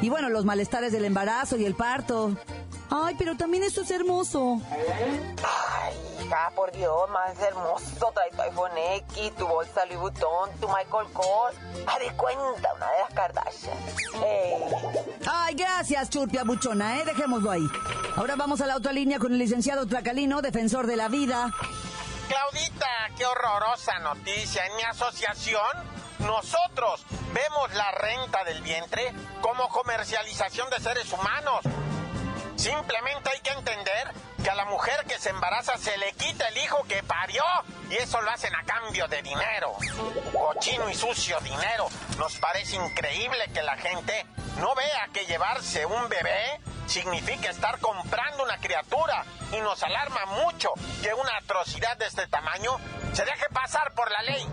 Y 0.00 0.08
bueno, 0.08 0.28
los 0.28 0.44
malestares 0.44 0.92
del 0.92 1.04
embarazo 1.04 1.56
y 1.56 1.64
el 1.64 1.74
parto. 1.74 2.36
Ay, 2.90 3.16
pero 3.18 3.36
también 3.36 3.62
esto 3.64 3.80
es 3.80 3.90
hermoso. 3.90 4.60
Ay, 4.70 5.94
hija, 6.24 6.52
por 6.54 6.70
Dios, 6.72 7.10
más 7.10 7.36
hermoso. 7.40 8.12
Trae 8.14 8.30
tu 8.30 8.42
iPhone 8.42 8.76
X, 8.76 9.34
tu 9.36 9.46
bolsa 9.46 9.84
Louis 9.86 9.98
Vuitton, 9.98 10.50
tu 10.60 10.68
Michael 10.68 11.12
Kors. 11.12 11.56
Haz 11.86 11.98
de 11.98 12.16
cuenta, 12.16 12.74
una 12.74 12.90
de 12.90 12.98
las 13.00 13.14
Kardashian. 13.14 13.78
Ey. 14.24 14.62
Ay, 15.28 15.54
gracias, 15.54 16.10
Churpia 16.10 16.44
Buchona, 16.44 17.00
¿eh? 17.00 17.04
Dejémoslo 17.04 17.50
ahí. 17.50 17.66
Ahora 18.16 18.36
vamos 18.36 18.60
a 18.60 18.66
la 18.66 18.76
otra 18.76 18.92
línea 18.92 19.18
con 19.18 19.32
el 19.32 19.38
licenciado 19.38 19.86
Tracalino, 19.86 20.42
defensor 20.42 20.86
de 20.86 20.96
la 20.96 21.08
vida. 21.08 21.52
Claudita, 22.28 22.86
qué 23.16 23.24
horrorosa 23.26 23.98
noticia. 24.00 24.64
En 24.66 24.76
mi 24.76 24.82
asociación, 24.82 25.60
nosotros 26.20 27.04
vemos 27.32 27.74
la 27.74 27.90
renta 27.92 28.44
del 28.44 28.62
vientre 28.62 29.12
como 29.40 29.68
comercialización 29.68 30.70
de 30.70 30.80
seres 30.80 31.12
humanos. 31.12 31.60
Simplemente 32.56 33.30
hay 33.30 33.40
que 33.40 33.50
entender 33.50 34.12
que 34.42 34.50
a 34.50 34.54
la 34.54 34.64
mujer 34.66 35.04
que 35.06 35.18
se 35.18 35.30
embaraza 35.30 35.76
se 35.76 35.96
le 35.98 36.12
quita 36.12 36.48
el 36.48 36.58
hijo 36.58 36.82
que 36.88 37.02
parió 37.02 37.42
y 37.90 37.96
eso 37.96 38.20
lo 38.22 38.30
hacen 38.30 38.54
a 38.54 38.64
cambio 38.64 39.06
de 39.08 39.22
dinero. 39.22 39.72
Cochino 40.32 40.88
y 40.88 40.94
sucio 40.94 41.38
dinero. 41.40 41.88
Nos 42.18 42.36
parece 42.36 42.76
increíble 42.76 43.50
que 43.52 43.62
la 43.62 43.76
gente 43.76 44.26
no 44.58 44.74
vea 44.74 45.08
que 45.12 45.26
llevarse 45.26 45.84
un 45.84 46.08
bebé 46.08 46.60
significa 46.86 47.50
estar 47.50 47.78
comprando 47.80 48.44
una 48.44 48.58
criatura 48.58 49.24
y 49.52 49.56
nos 49.58 49.82
alarma 49.82 50.24
mucho 50.26 50.70
que 51.02 51.12
una 51.12 51.36
atrocidad 51.38 51.96
de 51.96 52.06
este 52.06 52.26
tamaño 52.26 52.78
se 53.12 53.24
deje 53.24 53.48
pasar 53.52 53.92
por 53.94 54.10
la 54.10 54.22
ley. 54.22 54.46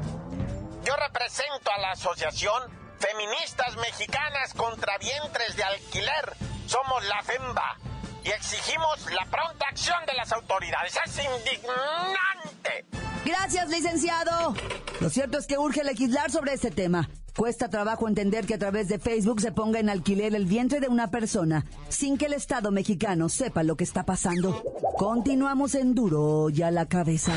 Yo 0.84 0.94
represento 0.98 1.72
a 1.72 1.80
la 1.80 1.92
asociación 1.92 2.62
Feministas 3.00 3.76
Mexicanas 3.78 4.54
contra 4.54 4.98
Vientres 4.98 5.56
de 5.56 5.64
Alquiler. 5.64 6.36
Somos 6.68 7.04
la 7.06 7.24
FEMBA 7.24 7.78
y 8.24 8.30
exigimos 8.30 9.10
la 9.12 9.26
pronta 9.26 9.66
acción 9.70 10.06
de 10.06 10.14
las 10.14 10.32
autoridades. 10.34 10.98
Es 11.06 11.18
indignante. 11.18 12.86
Gracias, 13.24 13.70
licenciado. 13.70 14.56
Lo 15.00 15.10
cierto 15.10 15.38
es 15.38 15.48
que 15.48 15.58
urge 15.58 15.84
legislar 15.86 16.32
sobre 16.32 16.54
este 16.54 16.70
tema. 16.70 17.10
Cuesta 17.36 17.68
trabajo 17.68 18.08
entender 18.08 18.46
que 18.46 18.54
a 18.54 18.60
través 18.60 18.88
de 18.88 19.00
Facebook 19.00 19.42
se 19.42 19.52
ponga 19.52 19.80
en 19.80 19.90
alquiler 19.90 20.36
el 20.36 20.46
vientre 20.46 20.80
de 20.80 20.88
una 20.88 21.10
persona 21.10 21.66
sin 21.90 22.18
que 22.18 22.28
el 22.28 22.34
Estado 22.34 22.70
mexicano 22.70 23.28
sepa 23.28 23.64
lo 23.64 23.76
que 23.76 23.84
está 23.84 24.04
pasando. 24.06 24.64
Continuamos 24.98 25.74
en 25.74 25.96
duro 25.96 26.50
y 26.52 26.62
a 26.62 26.70
la 26.70 26.86
cabeza. 26.86 27.34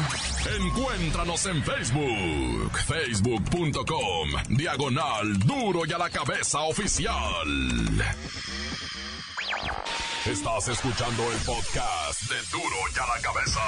Encuéntranos 0.60 1.46
en 1.46 1.62
Facebook, 1.62 2.78
facebook.com, 2.86 4.56
diagonal 4.56 5.38
duro 5.38 5.86
y 5.86 5.92
a 5.92 5.98
la 5.98 6.10
cabeza 6.10 6.60
oficial. 6.60 7.14
Estás 10.26 10.68
escuchando 10.68 11.22
el 11.32 11.38
podcast 11.38 12.22
de 12.30 12.36
duro 12.52 12.76
y 12.94 12.98
a 12.98 13.06
la 13.14 13.22
cabeza. 13.22 13.60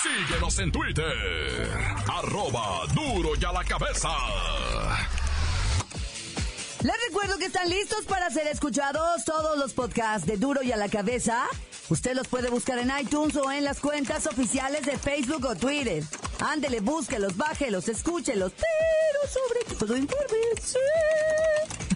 Síguenos 0.00 0.58
en 0.60 0.72
Twitter, 0.72 1.68
arroba 2.08 2.86
duro 2.94 3.32
y 3.38 3.44
a 3.44 3.52
la 3.52 3.64
cabeza. 3.64 4.08
Les 6.82 6.94
recuerdo 7.08 7.36
que 7.36 7.44
están 7.44 7.68
listos 7.68 8.06
para 8.06 8.30
ser 8.30 8.46
escuchados 8.46 9.24
todos 9.26 9.58
los 9.58 9.74
podcasts 9.74 10.26
de 10.26 10.38
Duro 10.38 10.62
y 10.62 10.72
a 10.72 10.78
la 10.78 10.88
Cabeza. 10.88 11.46
Usted 11.90 12.14
los 12.14 12.26
puede 12.26 12.48
buscar 12.48 12.78
en 12.78 12.90
iTunes 12.98 13.36
o 13.36 13.52
en 13.52 13.64
las 13.64 13.80
cuentas 13.80 14.26
oficiales 14.26 14.86
de 14.86 14.96
Facebook 14.96 15.44
o 15.44 15.54
Twitter. 15.56 16.02
Ándele, 16.38 16.80
búsquelos, 16.80 17.36
bájelos, 17.36 17.88
escúchelos, 17.88 18.52
pero 18.52 19.28
sobre 19.30 19.76
todo 19.78 19.94
infórmese. 19.94 20.78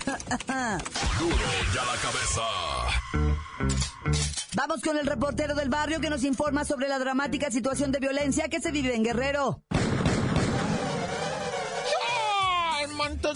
Duro 1.18 1.36
y 1.72 1.78
a 1.78 1.84
la 1.84 1.96
cabeza. 2.02 2.42
Vamos 4.54 4.82
con 4.82 4.98
el 4.98 5.06
reportero 5.06 5.54
del 5.54 5.70
barrio 5.70 5.98
que 6.00 6.10
nos 6.10 6.24
informa 6.24 6.66
sobre 6.66 6.88
la 6.88 6.98
dramática 6.98 7.50
situación 7.50 7.90
de 7.90 8.00
violencia 8.00 8.50
que 8.50 8.60
se 8.60 8.70
vive 8.70 8.94
en 8.94 9.02
Guerrero. 9.02 9.62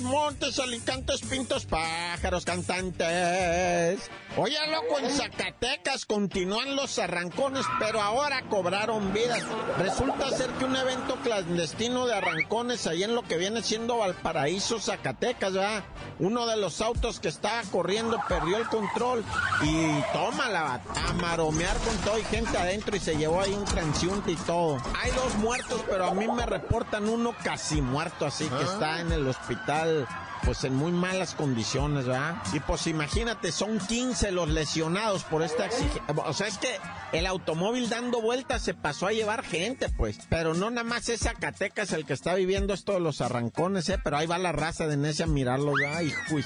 Montes, 0.09 0.59
alicantes, 0.59 1.21
pintos, 1.21 1.67
pájaros, 1.67 2.47
cantantes. 2.47 4.11
Oye, 4.39 4.57
loco, 4.71 4.99
en 5.01 5.11
Zacatecas 5.11 6.07
continúan 6.07 6.77
los 6.77 6.99
arrancones, 6.99 7.67
pero 7.79 8.01
ahora 8.01 8.43
cobraron 8.49 9.13
vidas. 9.13 9.43
Resulta 9.79 10.31
ser 10.31 10.49
que 10.53 10.65
un 10.65 10.77
evento 10.77 11.17
clandestino 11.17 12.07
de 12.07 12.15
arrancones 12.15 12.87
ahí 12.87 13.03
en 13.03 13.15
lo 13.15 13.23
que 13.23 13.37
viene 13.37 13.63
siendo 13.63 13.99
Valparaíso, 13.99 14.81
Zacatecas, 14.81 15.53
¿verdad? 15.53 15.85
Uno 16.21 16.47
de 16.47 16.57
los 16.57 16.81
autos 16.81 17.21
que 17.21 17.29
estaba 17.29 17.63
corriendo 17.71 18.19
perdió 18.29 18.57
el 18.57 18.69
control 18.69 19.25
y 19.63 20.03
toma 20.13 20.49
la 20.49 20.75
a 20.75 21.13
maromear 21.15 21.77
con 21.79 21.97
todo 21.99 22.19
y 22.19 22.25
gente 22.25 22.57
adentro 22.57 22.97
y 22.97 23.01
se 23.01 23.17
llevó 23.17 23.41
ahí 23.41 23.53
un 23.53 23.65
transiunte 23.65 24.33
y 24.33 24.37
todo. 24.37 24.79
Hay 25.01 25.11
dos 25.13 25.35
muertos, 25.37 25.83
pero 25.89 26.07
a 26.07 26.15
mí 26.15 26.27
me 26.29 26.47
reportan 26.47 27.09
uno 27.09 27.35
casi 27.43 27.83
muerto, 27.83 28.27
así 28.27 28.49
que 28.49 28.63
está 28.63 29.01
en 29.01 29.13
el 29.13 29.27
hospital 29.27 29.98
pues 30.45 30.65
en 30.65 30.75
muy 30.75 30.93
malas 30.93 31.35
condiciones, 31.35 32.07
¿verdad? 32.07 32.37
Y 32.53 32.61
pues 32.61 32.87
imagínate, 32.87 33.53
son 33.53 33.79
15 33.79 34.33
los 34.33 34.49
lesionados 34.49 35.25
por 35.25 35.43
esta 35.43 35.67
exigencia. 35.67 36.03
O 36.25 36.33
sea, 36.33 36.47
es 36.47 36.59
que 36.59 36.77
el 37.13 37.27
automóvil 37.27 37.89
dando 37.89 38.21
vueltas 38.21 38.63
se 38.63 38.75
pasó 38.75 39.07
a 39.07 39.13
llevar 39.13 39.45
gente, 39.45 39.89
pues. 39.91 40.19
Pero 40.29 40.55
no 40.55 40.71
nada 40.71 40.85
más 40.85 41.09
es 41.09 41.21
Zacatecas 41.21 41.93
el 41.93 42.07
que 42.07 42.13
está 42.15 42.35
viviendo 42.35 42.75
esto 42.75 42.93
de 42.93 43.01
los 43.01 43.21
arrancones, 43.21 43.89
¿eh? 43.89 43.99
Pero 44.03 44.17
ahí 44.17 44.27
va 44.27 44.39
la 44.39 44.53
raza 44.53 44.87
de 44.87 44.97
necia 44.97 45.25
a 45.25 45.29
mirarlos, 45.29 45.75
¿verdad? 45.81 46.01
Hijo, 46.03 46.37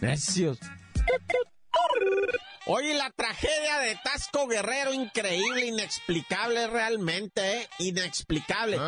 necios. 0.00 0.58
Oye, 2.66 2.94
la 2.94 3.10
tragedia 3.10 3.78
de 3.80 3.94
Tasco 4.02 4.46
Guerrero, 4.46 4.94
increíble, 4.94 5.66
inexplicable 5.66 6.66
realmente, 6.66 7.58
¿eh? 7.58 7.68
Inexplicable. 7.78 8.78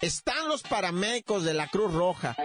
Están 0.00 0.48
los 0.48 0.62
paramédicos 0.62 1.42
de 1.42 1.52
la 1.52 1.66
Cruz 1.66 1.92
Roja 1.92 2.36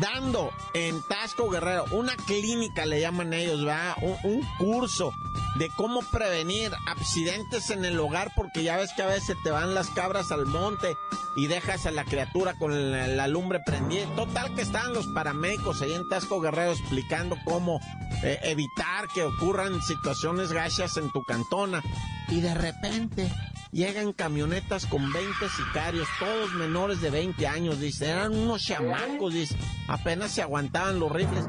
dando 0.00 0.50
en 0.72 0.98
Tasco 1.08 1.50
Guerrero 1.50 1.84
una 1.92 2.16
clínica, 2.16 2.86
le 2.86 3.00
llaman 3.02 3.34
ellos, 3.34 3.64
¿verdad? 3.64 3.96
Un, 4.00 4.16
un 4.24 4.48
curso 4.56 5.12
de 5.56 5.68
cómo 5.76 6.00
prevenir 6.02 6.70
accidentes 6.86 7.70
en 7.70 7.84
el 7.84 7.98
hogar, 7.98 8.32
porque 8.36 8.62
ya 8.62 8.76
ves 8.76 8.92
que 8.94 9.02
a 9.02 9.06
veces 9.06 9.36
te 9.42 9.50
van 9.50 9.74
las 9.74 9.88
cabras 9.88 10.30
al 10.32 10.46
monte 10.46 10.96
y 11.36 11.46
dejas 11.46 11.86
a 11.86 11.90
la 11.90 12.04
criatura 12.04 12.54
con 12.58 12.90
la, 12.90 13.28
lumbre 13.28 13.60
prendida. 13.64 14.06
Total 14.16 14.54
que 14.54 14.62
estaban 14.62 14.92
los 14.92 15.06
paramédicos 15.08 15.82
ahí 15.82 15.92
en 15.92 16.08
Tasco 16.08 16.40
Guerrero 16.40 16.72
explicando 16.72 17.36
cómo 17.44 17.80
eh, 18.22 18.38
evitar 18.44 19.08
que 19.14 19.24
ocurran 19.24 19.80
situaciones 19.82 20.52
gachas 20.52 20.96
en 20.96 21.10
tu 21.10 21.22
cantona. 21.22 21.82
Y 22.28 22.40
de 22.40 22.54
repente 22.54 23.30
llegan 23.72 24.12
camionetas 24.12 24.86
con 24.86 25.12
20 25.12 25.48
sicarios, 25.48 26.08
todos 26.18 26.52
menores 26.54 27.00
de 27.00 27.10
20 27.10 27.46
años, 27.46 27.80
dice. 27.80 28.08
Eran 28.10 28.36
unos 28.36 28.64
chamacos, 28.64 29.32
dice. 29.32 29.56
Apenas 29.88 30.32
se 30.32 30.42
aguantaban 30.42 30.98
los 30.98 31.12
rifles. 31.12 31.44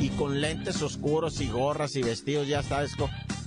Y 0.00 0.10
con 0.10 0.40
lentes 0.40 0.82
oscuros 0.82 1.40
y 1.40 1.48
gorras 1.48 1.96
y 1.96 2.02
vestidos, 2.02 2.48
ya 2.48 2.62
sabes, 2.62 2.94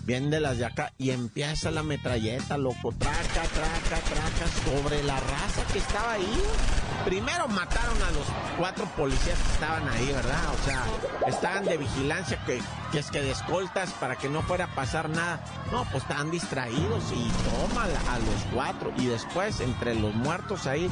bien 0.08 0.30
de 0.30 0.40
las 0.40 0.58
de 0.58 0.66
acá. 0.66 0.94
Y 0.98 1.12
empieza 1.12 1.70
la 1.70 1.84
metralleta, 1.84 2.58
loco. 2.58 2.94
Traca, 2.98 3.44
traca, 3.54 4.02
traca, 4.02 4.48
sobre 4.66 5.04
la 5.04 5.20
raza 5.20 5.62
que 5.72 5.80
estaba 5.80 6.14
ahí. 6.14 6.42
Primero 7.06 7.48
mataron 7.50 8.02
a 8.02 8.12
los 8.12 8.26
cuatro 8.58 8.86
policías 8.96 9.38
que 9.38 9.54
estaban 9.54 9.88
ahí, 9.90 10.08
¿verdad? 10.08 10.42
O 10.60 10.66
sea, 10.66 10.84
estaban 11.28 11.66
de 11.66 11.78
vigilancia, 11.78 12.40
que, 12.46 12.60
que 12.92 13.00
es 13.00 13.12
que 13.12 13.22
de 13.22 13.32
escoltas 13.32 13.92
para 13.94 14.16
que 14.16 14.30
no 14.30 14.42
fuera 14.42 14.66
a 14.66 14.76
pasar 14.76 15.10
nada. 15.10 15.42
No, 15.72 15.84
pues 15.92 16.04
estaban 16.04 16.32
distraídos 16.32 17.04
y 17.12 17.30
toma 17.50 17.84
a 17.84 18.20
los 18.20 18.54
cuatro. 18.54 18.94
Y 18.98 19.08
después, 19.08 19.60
entre 19.60 19.94
los 19.94 20.16
muertos 20.16 20.68
ahí, 20.68 20.90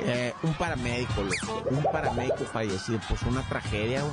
eh, 0.00 0.34
un 0.42 0.52
paramédico, 0.54 1.22
un 1.70 1.82
paramédico 1.84 2.44
fallecido, 2.44 3.00
pues 3.08 3.22
una 3.22 3.42
tragedia 3.48 4.04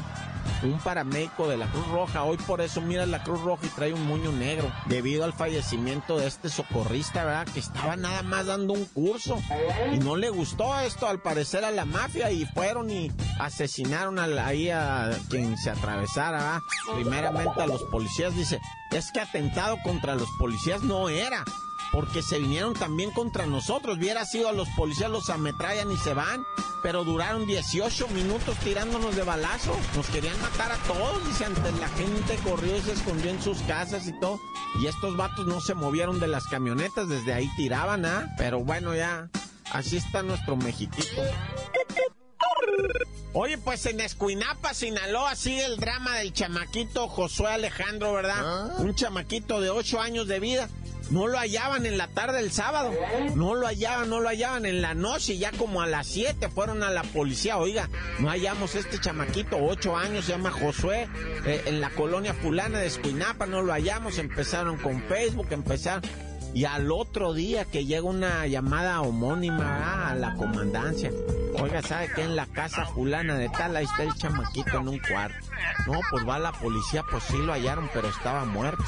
un 0.64 0.80
paramédico 0.80 1.48
de 1.48 1.58
la 1.58 1.68
Cruz 1.68 1.88
Roja. 1.88 2.24
Hoy 2.24 2.38
por 2.38 2.62
eso 2.62 2.82
mira 2.82 3.06
la 3.06 3.24
Cruz 3.24 3.42
Roja 3.42 3.66
y 3.66 3.70
trae 3.70 3.94
un 3.94 4.06
moño 4.08 4.32
negro 4.32 4.72
debido 4.88 5.24
al 5.24 5.34
fallecimiento 5.34 6.18
de 6.18 6.28
este 6.28 6.50
socorrista, 6.50 7.24
¿verdad? 7.26 7.48
Que 7.54 7.60
estaba 7.60 7.96
nada 7.96 8.24
más 8.24 8.48
dando 8.48 8.74
un 8.74 8.86
curso 8.86 9.42
y 9.94 9.98
no 10.00 10.16
le 10.16 10.30
gustó 10.30 10.78
esto 10.80 11.08
al 11.08 11.22
parecer 11.22 11.66
a 11.66 11.72
la 11.72 11.86
mafia 11.86 12.32
y 12.32 12.46
fueron 12.46 12.90
y 12.90 13.12
asesinaron 13.40 14.20
ahí 14.20 14.70
a 14.70 15.12
quien 15.30 15.58
se 15.58 15.70
atravesara, 15.70 16.38
¿verdad? 16.38 16.60
Primeramente 16.96 17.62
a 17.62 17.68
los 17.68 17.84
policías, 17.84 18.36
dice, 18.36 18.60
es 18.92 19.12
que 19.12 19.20
atentado 19.20 19.78
contra 19.84 20.16
los 20.16 20.30
policías 20.40 20.82
no 20.82 21.10
era 21.10 21.44
porque 21.96 22.22
se 22.22 22.40
vinieron 22.40 22.74
también 22.74 23.10
contra 23.12 23.46
nosotros. 23.46 23.98
Hubiera 23.98 24.26
sido 24.26 24.50
a 24.50 24.52
los 24.52 24.68
policías 24.76 25.10
los 25.10 25.30
ametrallan 25.30 25.90
y 25.94 25.96
se 25.96 26.14
van, 26.14 26.44
pero 26.84 27.06
duraron 27.06 27.48
18 27.48 28.10
minutos 28.10 28.58
tirándonos 28.58 29.16
de 29.16 29.24
balazos. 29.24 29.78
Nos 29.96 30.06
querían 30.08 30.40
matar 30.42 30.74
a 30.74 30.78
todos, 30.80 31.26
dice, 31.26 31.46
antes 31.46 31.74
la 31.80 31.88
gente 31.88 32.36
corrió 32.44 32.76
y 32.76 32.82
se 32.82 32.92
escondió 32.92 33.32
en 33.32 33.42
sus 33.42 33.60
casas 33.60 34.08
y 34.08 34.20
todo. 34.20 34.42
Y 34.82 34.88
estos 34.88 35.16
vatos 35.16 35.48
no 35.48 35.62
se 35.62 35.74
movieron 35.74 36.20
de 36.20 36.28
las 36.28 36.48
camionetas, 36.48 37.08
desde 37.08 37.34
ahí 37.34 37.50
tiraban, 37.56 38.06
¿ah? 38.06 38.36
Pero 38.38 38.60
bueno, 38.60 38.94
ya, 38.94 39.30
así 39.72 39.96
está 39.96 40.22
nuestro 40.22 40.58
Mexiquito. 40.58 41.22
Oye, 43.32 43.58
pues 43.58 43.86
en 43.86 44.02
Escuinapa, 44.02 44.74
Sinaloa, 44.74 45.36
sigue 45.36 45.64
el 45.64 45.78
drama 45.78 46.18
del 46.18 46.34
chamaquito 46.34 47.08
Josué 47.08 47.54
Alejandro, 47.54 48.12
¿verdad? 48.12 48.42
¿Ah? 48.44 48.76
Un 48.80 48.96
chamaquito 48.96 49.62
de 49.62 49.70
8 49.70 50.02
años 50.02 50.28
de 50.28 50.42
vida 50.42 50.70
no 51.12 51.28
lo 51.28 51.38
hallaban 51.38 51.86
en 51.86 51.98
la 51.98 52.08
tarde 52.08 52.38
del 52.38 52.52
sábado. 52.52 52.92
No 53.36 53.54
lo 53.54 53.68
hallaban, 53.68 54.10
no 54.10 54.20
lo 54.20 54.30
hallaban 54.30 54.66
en 54.66 54.82
la 54.82 54.94
noche. 54.94 55.38
Ya 55.38 55.52
como 55.52 55.82
a 55.82 55.88
las 55.88 56.08
7 56.08 56.50
fueron 56.50 56.84
a 56.84 56.90
la 56.90 57.04
policía. 57.04 57.58
Oiga, 57.58 57.90
no 58.20 58.30
hallamos 58.30 58.76
este 58.76 59.00
chamaquito, 59.00 59.58
8 59.60 59.96
años, 59.96 60.26
se 60.26 60.32
llama 60.32 60.52
Josué, 60.52 61.08
eh, 61.46 61.64
en 61.68 61.82
la 61.82 61.90
colonia 61.92 62.34
fulana 62.34 62.80
de 62.80 62.88
Escuinapa. 62.88 63.46
No 63.46 63.62
lo 63.62 63.74
hallamos. 63.74 64.18
Empezaron 64.18 64.78
con 64.78 65.02
Facebook, 65.04 65.48
empezaron. 65.52 66.02
Y 66.54 66.64
al 66.64 66.90
otro 66.92 67.34
día 67.34 67.66
que 67.66 67.86
llega 67.86 68.04
una 68.04 68.48
llamada 68.48 69.02
homónima 69.02 70.10
a 70.10 70.16
la 70.16 70.36
comandancia. 70.36 71.12
Oiga, 71.62 71.82
¿sabe 71.82 72.10
que 72.16 72.22
en 72.22 72.36
la 72.36 72.46
casa 72.46 72.86
fulana 72.86 73.36
de 73.36 73.50
tal, 73.50 73.76
ahí 73.76 73.86
está 73.86 74.04
el 74.04 74.16
chamaquito 74.16 74.78
en 74.80 74.88
un 74.88 75.00
cuarto? 75.00 75.45
No, 75.88 76.00
pues 76.10 76.28
va 76.28 76.40
la 76.40 76.52
policía, 76.52 77.04
pues 77.04 77.24
sí 77.24 77.38
lo 77.38 77.54
hallaron, 77.54 77.90
pero 77.94 78.08
estaba 78.08 78.46
muerto. 78.46 78.84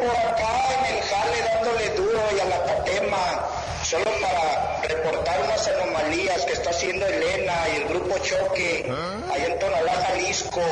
Por 0.00 0.16
acá 0.16 0.52
en 0.78 0.96
el 0.96 1.02
jale 1.02 1.42
dándole 1.42 1.90
duro 1.90 2.20
y 2.34 2.40
a 2.40 2.44
la 2.46 2.64
patema, 2.64 3.46
solo 3.84 4.10
para 4.20 4.80
reportar 4.82 5.42
unas 5.44 5.68
anomalías 5.68 6.44
que 6.46 6.52
está 6.52 6.70
haciendo 6.70 7.06
Elena 7.06 7.54
y 7.72 7.82
el 7.82 7.88
grupo 7.88 8.18
Choque 8.18 8.86
¿Ah? 8.90 9.20
allá 9.32 9.46
en 9.46 9.58
Tonalá, 9.58 9.92
Jalisco, 10.08 10.62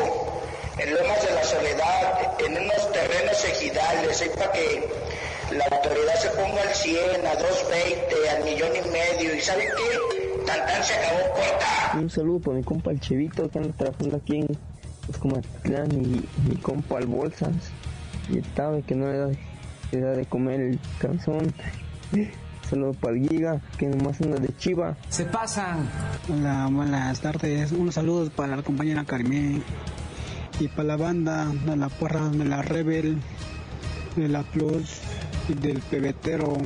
en 0.78 0.94
Lomas 0.94 1.22
de 1.26 1.34
la 1.34 1.44
Soledad, 1.44 2.40
en 2.40 2.62
unos 2.62 2.92
terrenos 2.92 3.44
ejidales, 3.44 4.22
ahí 4.22 4.30
para 4.30 4.52
que 4.52 4.88
la 5.50 5.64
autoridad 5.76 6.14
se 6.14 6.28
ponga 6.30 6.62
al 6.62 6.74
100, 6.74 7.26
a 7.26 7.34
220, 7.34 8.30
al 8.30 8.44
millón 8.44 8.70
y 8.76 8.88
medio, 8.88 9.34
y 9.34 9.40
¿sabe 9.40 9.68
qué? 9.76 10.44
Tan 10.46 10.66
tan 10.66 10.84
se 10.84 10.94
acabó 10.94 11.34
corta. 11.34 11.92
Un 11.98 12.08
saludo 12.10 12.40
para 12.40 12.56
mi 12.56 12.64
compa 12.64 12.92
el 12.92 13.00
Chevito 13.00 13.50
que 13.50 13.58
anda 13.58 13.74
trabajando 13.76 14.16
aquí 14.16 14.36
en 14.36 14.58
Escomatlán 15.10 15.92
y 15.92 16.48
mi 16.48 16.56
compa 16.62 16.98
el 16.98 17.06
Bolsas 17.06 17.52
y 18.28 18.38
estaba 18.38 18.80
que 18.82 18.94
no 18.94 19.08
era, 19.08 19.30
era 19.92 20.10
de 20.12 20.26
comer 20.26 20.60
el 20.60 20.80
calzón. 20.98 21.52
Saludos 22.68 22.96
para 22.98 23.16
el 23.16 23.26
Giga, 23.26 23.62
que 23.78 23.86
nomás 23.86 24.20
anda 24.20 24.36
de 24.36 24.54
chiva. 24.58 24.94
Se 25.08 25.24
pasan. 25.24 25.88
Hola, 26.28 26.68
buenas 26.70 27.18
tardes. 27.20 27.72
Unos 27.72 27.94
saludos 27.94 28.28
para 28.28 28.56
la 28.56 28.62
compañera 28.62 29.04
Carmen 29.06 29.62
y 30.60 30.68
para 30.68 30.88
la 30.88 30.96
banda 30.98 31.46
de 31.46 31.76
la 31.76 31.88
porra 31.88 32.28
de 32.28 32.44
la 32.44 32.60
Rebel, 32.60 33.16
de 34.16 34.28
la 34.28 34.42
Plus 34.42 35.00
y 35.48 35.54
del 35.54 35.80
pebetero. 35.80 36.58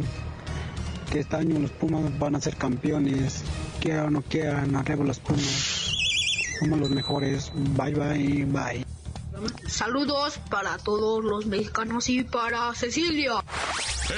Que 1.12 1.20
este 1.20 1.36
año 1.36 1.60
los 1.60 1.70
Pumas 1.70 2.18
van 2.18 2.34
a 2.34 2.40
ser 2.40 2.56
campeones. 2.56 3.44
Quieran 3.80 4.06
o 4.06 4.10
no 4.10 4.22
quieran, 4.22 4.74
arriba 4.74 5.04
los 5.04 5.20
Pumas. 5.20 5.94
Somos 6.58 6.80
los 6.80 6.90
mejores. 6.90 7.52
Bye, 7.76 7.94
bye, 7.94 8.44
bye. 8.46 9.01
Saludos 9.66 10.38
para 10.50 10.76
todos 10.78 11.24
los 11.24 11.46
mexicanos 11.46 12.08
y 12.08 12.22
para 12.22 12.74
Cecilia. 12.74 13.42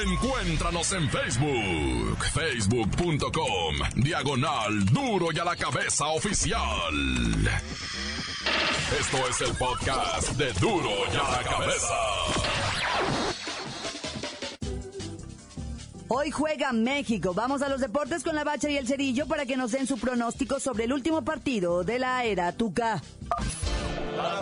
Encuéntranos 0.05 0.93
en 0.93 1.09
Facebook, 1.09 2.25
facebook.com, 2.33 3.77
diagonal 3.97 4.85
duro 4.87 5.29
y 5.33 5.39
a 5.39 5.45
la 5.45 5.57
cabeza 5.57 6.07
oficial. 6.09 6.95
Esto 8.99 9.29
es 9.29 9.41
el 9.41 9.57
podcast 9.57 10.31
de 10.33 10.53
duro 10.55 10.91
y 11.13 11.17
a 11.17 11.31
la 11.31 11.43
cabeza. 11.43 11.95
Hoy 16.09 16.31
juega 16.31 16.73
México. 16.73 17.33
Vamos 17.35 17.63
a 17.63 17.69
los 17.69 17.81
deportes 17.81 18.23
con 18.23 18.35
la 18.35 18.45
bacha 18.45 18.69
y 18.69 18.77
el 18.77 18.87
cerillo 18.87 19.27
para 19.27 19.47
que 19.47 19.57
nos 19.57 19.73
den 19.73 19.87
su 19.87 19.99
pronóstico 19.99 20.61
sobre 20.61 20.85
el 20.85 20.93
último 20.93 21.25
partido 21.25 21.83
de 21.83 21.99
la 21.99 22.25
era 22.25 22.53
Tuca. 22.53 23.03
La 24.17 24.41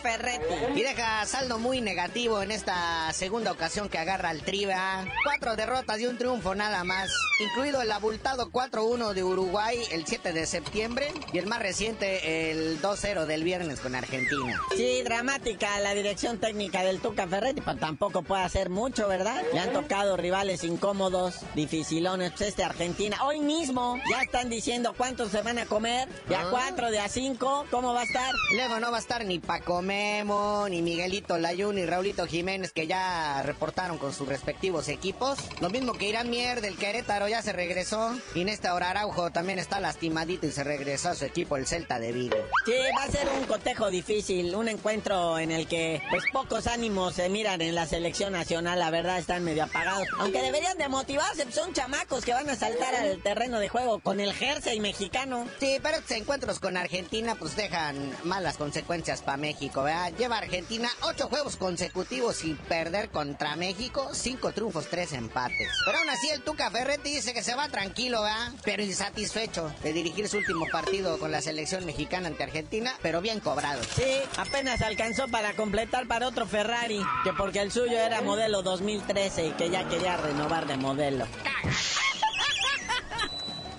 Ferretti. 0.00 0.54
Y 0.74 0.82
deja 0.82 1.24
saldo 1.26 1.58
muy 1.58 1.80
negativo 1.80 2.42
en 2.42 2.50
esta 2.50 3.12
segunda 3.12 3.52
ocasión 3.52 3.88
que 3.88 3.98
agarra 3.98 4.30
al 4.30 4.42
Triba. 4.42 5.04
Cuatro 5.24 5.56
derrotas 5.56 6.00
y 6.00 6.06
un 6.06 6.18
triunfo 6.18 6.54
nada 6.54 6.84
más, 6.84 7.10
incluido 7.40 7.82
el 7.82 7.92
abultado 7.92 8.50
4-1 8.50 9.12
de 9.12 9.24
Uruguay 9.24 9.78
el 9.92 10.06
7 10.06 10.32
de 10.32 10.46
septiembre 10.46 11.12
y 11.32 11.38
el 11.38 11.46
más 11.46 11.60
reciente 11.60 12.50
el 12.50 12.80
2-0 12.80 13.26
del 13.26 13.44
viernes 13.44 13.80
con 13.80 13.94
Argentina. 13.94 14.60
Sí, 14.76 15.02
dramática 15.02 15.78
la 15.80 15.94
dirección 15.94 16.38
técnica 16.38 16.82
del 16.82 17.00
Tuca 17.00 17.26
Ferretti, 17.26 17.60
pero 17.60 17.78
tampoco 17.78 18.22
puede 18.22 18.42
hacer 18.42 18.70
mucho, 18.70 19.08
¿verdad? 19.08 19.42
Le 19.52 19.60
han 19.60 19.72
tocado 19.72 20.16
rivales 20.16 20.64
incómodos, 20.64 21.36
dificilones, 21.54 22.32
pues 22.32 22.48
este 22.50 22.64
Argentina. 22.64 23.24
Hoy 23.24 23.40
mismo 23.40 24.00
ya 24.10 24.22
están 24.22 24.48
diciendo 24.48 24.94
cuántos 24.96 25.30
se 25.30 25.42
van 25.42 25.58
a 25.58 25.66
comer, 25.66 26.08
de 26.28 26.36
a 26.36 26.50
4, 26.50 26.90
de 26.90 27.00
a 27.00 27.08
5, 27.08 27.66
¿cómo 27.70 27.94
va 27.94 28.00
a 28.00 28.04
estar? 28.04 28.34
Luego 28.54 28.80
no 28.80 28.90
va 28.90 28.98
a 28.98 29.00
estar 29.00 29.24
ni 29.24 29.38
Paco 29.38 29.82
Memo, 29.90 30.68
ni 30.68 30.82
Miguelito 30.82 31.36
Layún, 31.36 31.74
ni 31.74 31.84
Raulito 31.84 32.24
Jiménez, 32.24 32.70
que 32.70 32.86
ya 32.86 33.42
reportaron 33.42 33.98
con 33.98 34.12
sus 34.12 34.28
respectivos 34.28 34.86
equipos. 34.86 35.36
Lo 35.60 35.68
mismo 35.68 35.94
que 35.94 36.08
Irán 36.08 36.30
Mier 36.30 36.60
del 36.60 36.76
Querétaro 36.76 37.26
ya 37.26 37.42
se 37.42 37.52
regresó. 37.52 38.16
Y 38.36 38.44
Néstor 38.44 38.84
Araujo 38.84 39.32
también 39.32 39.58
está 39.58 39.80
lastimadito 39.80 40.46
y 40.46 40.52
se 40.52 40.62
regresó 40.62 41.08
a 41.08 41.16
su 41.16 41.24
equipo, 41.24 41.56
el 41.56 41.66
Celta 41.66 41.98
de 41.98 42.12
Vigo. 42.12 42.36
Sí, 42.66 42.74
va 42.96 43.02
a 43.02 43.10
ser 43.10 43.28
un 43.36 43.46
cotejo 43.46 43.90
difícil, 43.90 44.54
un 44.54 44.68
encuentro 44.68 45.40
en 45.40 45.50
el 45.50 45.66
que 45.66 46.00
pues 46.08 46.22
pocos 46.32 46.68
ánimos 46.68 47.14
se 47.14 47.28
miran 47.28 47.60
en 47.60 47.74
la 47.74 47.86
selección 47.86 48.32
nacional, 48.32 48.78
la 48.78 48.90
verdad 48.90 49.18
están 49.18 49.42
medio 49.42 49.64
apagados. 49.64 50.06
Aunque 50.20 50.40
deberían 50.40 50.78
de 50.78 50.88
motivarse, 50.88 51.42
pues, 51.42 51.56
son 51.56 51.72
chamacos 51.72 52.24
que 52.24 52.32
van 52.32 52.48
a 52.48 52.54
saltar 52.54 52.94
al 52.94 53.20
terreno 53.24 53.58
de 53.58 53.68
juego 53.68 53.98
con 53.98 54.20
el 54.20 54.34
jersey 54.34 54.78
mexicano. 54.78 55.48
Sí, 55.58 55.78
pero 55.82 55.96
estos 55.96 56.16
encuentros 56.16 56.60
con 56.60 56.76
Argentina 56.76 57.34
pues 57.34 57.56
dejan 57.56 58.16
malas 58.22 58.56
consecuencias 58.56 59.22
para 59.22 59.36
México, 59.36 59.79
¿verdad? 59.82 60.12
Lleva 60.16 60.38
Argentina 60.38 60.88
ocho 61.02 61.28
juegos 61.28 61.56
consecutivos 61.56 62.36
sin 62.36 62.56
perder 62.56 63.10
contra 63.10 63.56
México, 63.56 64.10
cinco 64.12 64.52
triunfos, 64.52 64.88
tres 64.88 65.12
empates. 65.12 65.68
Pero 65.84 65.98
aún 65.98 66.10
así 66.10 66.30
el 66.30 66.42
Tuca 66.42 66.70
Ferretti 66.70 67.14
dice 67.14 67.32
que 67.32 67.42
se 67.42 67.54
va 67.54 67.68
tranquilo, 67.68 68.22
¿verdad? 68.22 68.52
Pero 68.64 68.82
insatisfecho 68.82 69.72
de 69.82 69.92
dirigir 69.92 70.28
su 70.28 70.38
último 70.38 70.66
partido 70.70 71.18
con 71.18 71.32
la 71.32 71.42
selección 71.42 71.84
mexicana 71.86 72.28
ante 72.28 72.42
Argentina, 72.42 72.94
pero 73.02 73.20
bien 73.20 73.40
cobrado. 73.40 73.82
Sí, 73.96 74.20
apenas 74.36 74.82
alcanzó 74.82 75.28
para 75.28 75.54
completar 75.54 76.06
para 76.06 76.28
otro 76.28 76.46
Ferrari, 76.46 77.00
que 77.24 77.32
porque 77.32 77.60
el 77.60 77.72
suyo 77.72 77.98
era 77.98 78.22
modelo 78.22 78.62
2013 78.62 79.46
y 79.46 79.50
que 79.52 79.70
ya 79.70 79.88
quería 79.88 80.16
renovar 80.16 80.66
de 80.66 80.76
modelo. 80.76 81.26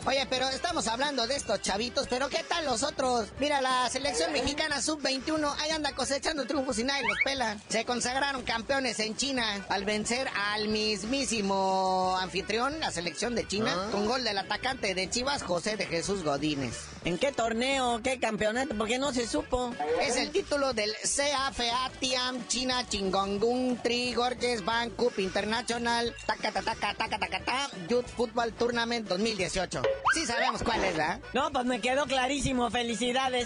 Oye, 0.03 0.25
pero 0.31 0.49
estamos 0.49 0.87
hablando 0.87 1.27
de 1.27 1.35
estos 1.35 1.61
chavitos, 1.61 2.07
pero 2.09 2.27
¿qué 2.27 2.43
tal 2.49 2.65
los 2.65 2.81
otros? 2.81 3.27
Mira, 3.39 3.61
la 3.61 3.87
selección 3.87 4.33
mexicana 4.33 4.81
sub-21 4.81 5.53
ahí 5.59 5.69
anda 5.69 5.91
cosechando 5.91 6.45
triunfos 6.47 6.79
y 6.79 6.83
nadie 6.83 7.03
los 7.07 7.17
pela. 7.23 7.57
Se 7.69 7.85
consagraron 7.85 8.41
campeones 8.41 8.99
en 8.99 9.15
China 9.15 9.63
al 9.69 9.85
vencer 9.85 10.27
al 10.53 10.69
mismísimo 10.69 12.17
anfitrión, 12.19 12.79
la 12.79 12.89
selección 12.91 13.35
de 13.35 13.47
China, 13.47 13.71
Ah. 13.77 13.89
con 13.91 14.07
gol 14.07 14.23
del 14.23 14.39
atacante 14.39 14.95
de 14.95 15.07
Chivas, 15.07 15.43
José 15.43 15.77
de 15.77 15.85
Jesús 15.85 16.23
Godínez. 16.23 16.73
¿En 17.05 17.19
qué 17.19 17.31
torneo, 17.31 18.01
qué 18.03 18.19
campeonato? 18.19 18.75
Porque 18.75 18.97
no 18.97 19.13
se 19.13 19.27
supo. 19.27 19.71
Es 20.01 20.15
el 20.15 20.31
título 20.31 20.73
del 20.73 20.91
CAFA 21.03 21.91
Tiam 21.99 22.47
China 22.47 22.87
Chingongung 22.89 23.77
Tri 23.83 24.13
Gorges 24.15 24.65
Bank 24.65 24.95
Cup 24.95 25.13
International 25.19 26.15
Taca 26.25 26.51
Taca 26.51 26.73
Taca 26.75 26.95
Taca 26.95 27.19
Taca 27.19 27.45
Ta 27.45 27.69
Youth 27.87 28.07
Football 28.17 28.53
Tournament 28.53 29.07
2018. 29.07 29.81
Sí 30.13 30.25
sabemos 30.25 30.61
cuál 30.63 30.83
es, 30.83 30.95
¿verdad? 30.95 31.19
No, 31.33 31.51
pues 31.51 31.65
me 31.65 31.79
quedó 31.79 32.05
clarísimo. 32.05 32.69
Felicidades. 32.69 33.45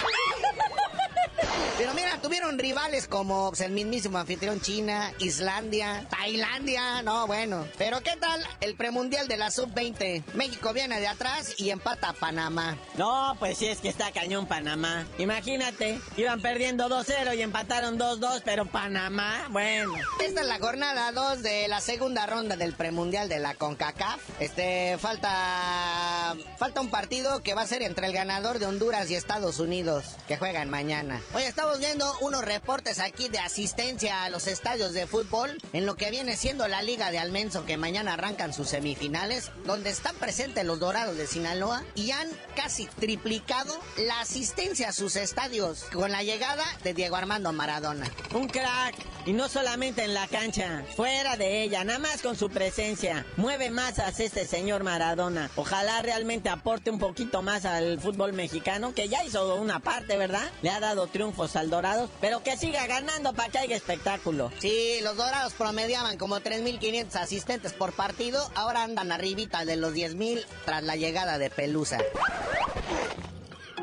Pero 1.78 1.94
mira, 1.94 2.18
tuvieron 2.22 2.58
rivales 2.58 3.08
como 3.08 3.50
pues, 3.50 3.60
el 3.60 3.72
mismísimo 3.72 4.18
anfitrión 4.18 4.62
China, 4.62 5.12
Islandia, 5.20 6.08
Tailandia, 6.10 7.02
no, 7.02 7.28
bueno. 7.28 7.68
Pero 7.78 8.00
¿qué 8.02 8.16
tal 8.18 8.42
el 8.62 8.76
premundial 8.76 9.28
de 9.28 9.36
la 9.36 9.52
sub-20? 9.52 10.24
México 10.36 10.72
viene 10.72 11.02
de 11.02 11.08
atrás 11.08 11.56
y 11.58 11.72
empata 11.72 12.10
a 12.10 12.14
Panamá. 12.14 12.78
No, 12.98 13.36
pues 13.40 13.58
sí 13.58 13.68
es 13.68 13.80
que 13.80 13.90
está 13.90 14.12
cañón 14.14 14.48
Panamá. 14.48 15.06
Imagínate, 15.18 16.00
iban 16.16 16.42
perdiendo 16.42 16.88
2-0 16.88 17.38
y 17.38 17.42
empataron 17.42 18.00
2-2, 18.00 18.44
pero 18.46 18.66
Panamá, 18.66 19.48
bueno. 19.50 19.94
Esta 20.24 20.42
es 20.42 20.48
la 20.48 20.60
jornada 20.60 21.12
2 21.12 21.44
de 21.44 21.68
la 21.68 21.82
segunda 21.82 22.26
ronda 22.26 22.56
del 22.56 22.74
premundial 22.74 23.28
de 23.28 23.40
la 23.40 23.54
CONCACAF. 23.54 24.22
Este, 24.40 24.98
falta 24.98 26.36
falta 26.58 26.80
un 26.80 26.90
partido 26.90 27.42
que 27.44 27.54
va 27.54 27.64
a 27.64 27.68
ser 27.68 27.82
entre 27.82 28.08
el 28.08 28.14
ganador 28.14 28.60
de 28.60 28.66
Honduras 28.66 29.10
y 29.12 29.16
Estados 29.16 29.60
Unidos, 29.60 30.16
que 30.28 30.38
juegan 30.38 30.70
mañana. 30.70 31.22
Oye, 31.34 31.48
estamos 31.66 31.80
viendo 31.80 32.14
unos 32.22 32.46
reportes 32.46 33.00
aquí 33.00 33.28
de 33.28 33.40
asistencia 33.40 34.24
a 34.24 34.30
los 34.30 34.46
estadios 34.46 34.94
de 34.94 35.08
fútbol 35.08 35.58
en 35.74 35.88
lo 35.88 35.96
que 35.96 36.12
viene 36.12 36.38
siendo 36.38 36.68
la 36.68 36.84
Liga 36.84 37.10
de 37.10 37.18
Almenso, 37.18 37.66
que 37.66 37.76
mañana 37.76 38.14
arrancan 38.14 38.54
sus 38.54 38.70
semifinales, 38.70 39.52
donde 39.66 39.90
están 39.90 40.16
presentes 40.18 40.64
los 40.64 40.80
Dorados 40.80 41.18
de 41.18 41.26
Sinaloa 41.26 41.84
y 41.96 42.12
han 42.12 42.30
casi 42.56 42.86
triplicado 42.86 43.80
la 43.98 44.20
asistencia 44.20 44.90
a 44.90 44.94
sus 44.94 45.16
estadios 45.16 45.86
con 45.92 46.12
la 46.12 46.22
llegada 46.22 46.64
de 46.84 46.94
Diego 46.94 47.16
Armando 47.16 47.52
Maradona. 47.52 48.06
Un 48.36 48.48
crack. 48.48 48.96
Y 49.26 49.34
no 49.34 49.50
solamente 49.50 50.04
en 50.04 50.14
la 50.14 50.28
cancha, 50.28 50.84
fuera 50.96 51.36
de 51.36 51.64
ella, 51.64 51.84
nada 51.84 51.98
más 51.98 52.22
con 52.22 52.36
su 52.36 52.52
presencia. 52.52 53.26
Mueve 53.38 53.72
masas 53.72 54.20
este 54.20 54.46
señor 54.46 54.84
Maradona. 54.84 55.50
Ojalá 55.56 56.04
realmente 56.04 56.48
aporte 56.48 56.92
un 56.92 57.00
poquito 57.00 57.42
más 57.42 57.66
al 57.66 58.00
fútbol 58.00 58.34
mexicano, 58.34 58.94
que 58.94 59.10
ya 59.10 59.24
hizo 59.24 59.56
una 59.56 59.80
parte, 59.80 60.16
¿verdad? 60.16 60.48
Le 60.62 60.70
ha 60.70 60.80
dado 60.80 61.08
triunfos 61.08 61.55
al 61.56 61.70
Dorados, 61.70 62.10
pero 62.22 62.44
que 62.44 62.58
siga 62.58 62.86
ganando 62.88 63.34
para 63.34 63.50
que 63.50 63.60
haya 63.60 63.76
espectáculo. 63.76 64.52
Sí, 64.60 65.00
los 65.02 65.18
Dorados 65.18 65.54
promediaban 65.54 66.18
como 66.18 66.40
3.500 66.40 67.16
asistentes 67.16 67.74
por 67.74 67.94
partido, 67.94 68.50
ahora 68.56 68.84
andan 68.84 69.12
arribita 69.12 69.66
de 69.66 69.76
los 69.76 69.94
10.000 69.94 70.46
tras 70.66 70.84
la 70.84 70.96
llegada 70.96 71.38
de 71.38 71.50
Pelusa. 71.50 72.00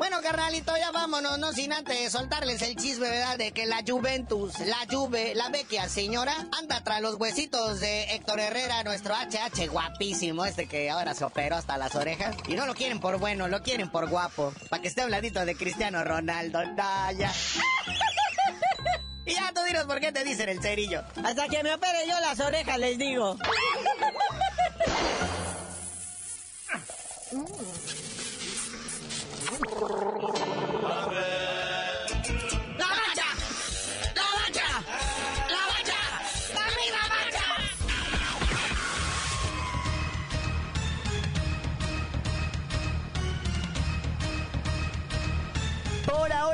Bueno, 0.03 0.21
carnalito, 0.21 0.75
ya 0.75 0.91
vámonos, 0.91 1.39
no 1.39 1.53
sin 1.53 1.71
antes 1.71 2.11
soltarles 2.11 2.61
el 2.61 2.75
chisme, 2.75 3.09
¿verdad? 3.09 3.37
De 3.37 3.53
que 3.53 3.65
la 3.65 3.85
Juventus, 3.87 4.59
la 4.59 4.79
Juve, 4.91 5.33
la 5.33 5.47
vecchia 5.47 5.87
señora, 5.87 6.35
anda 6.59 6.83
tras 6.83 6.99
los 6.99 7.15
huesitos 7.15 7.79
de 7.79 8.13
Héctor 8.13 8.41
Herrera, 8.41 8.83
nuestro 8.83 9.15
HH 9.15 9.69
guapísimo, 9.69 10.43
este 10.45 10.67
que 10.67 10.89
ahora 10.89 11.13
se 11.13 11.23
operó 11.23 11.55
hasta 11.55 11.77
las 11.77 11.95
orejas. 11.95 12.35
Y 12.49 12.55
no 12.55 12.65
lo 12.65 12.75
quieren 12.75 12.99
por 12.99 13.17
bueno, 13.17 13.47
lo 13.47 13.63
quieren 13.63 13.89
por 13.89 14.09
guapo. 14.09 14.53
Para 14.69 14.81
que 14.81 14.89
esté 14.89 15.03
a 15.03 15.05
un 15.05 15.11
ladito 15.11 15.45
de 15.45 15.55
Cristiano 15.55 16.03
Ronaldo. 16.03 16.65
No, 16.65 17.11
ya. 17.13 17.31
Y 19.25 19.35
ya 19.35 19.53
tú 19.53 19.61
dinos 19.63 19.85
por 19.85 20.01
qué 20.01 20.11
te 20.11 20.25
dicen 20.25 20.49
el 20.49 20.61
cerillo. 20.61 21.01
Hasta 21.23 21.47
que 21.47 21.63
me 21.63 21.73
opere 21.73 22.05
yo 22.09 22.19
las 22.19 22.41
orejas, 22.41 22.77
les 22.77 22.97
digo. 22.97 23.37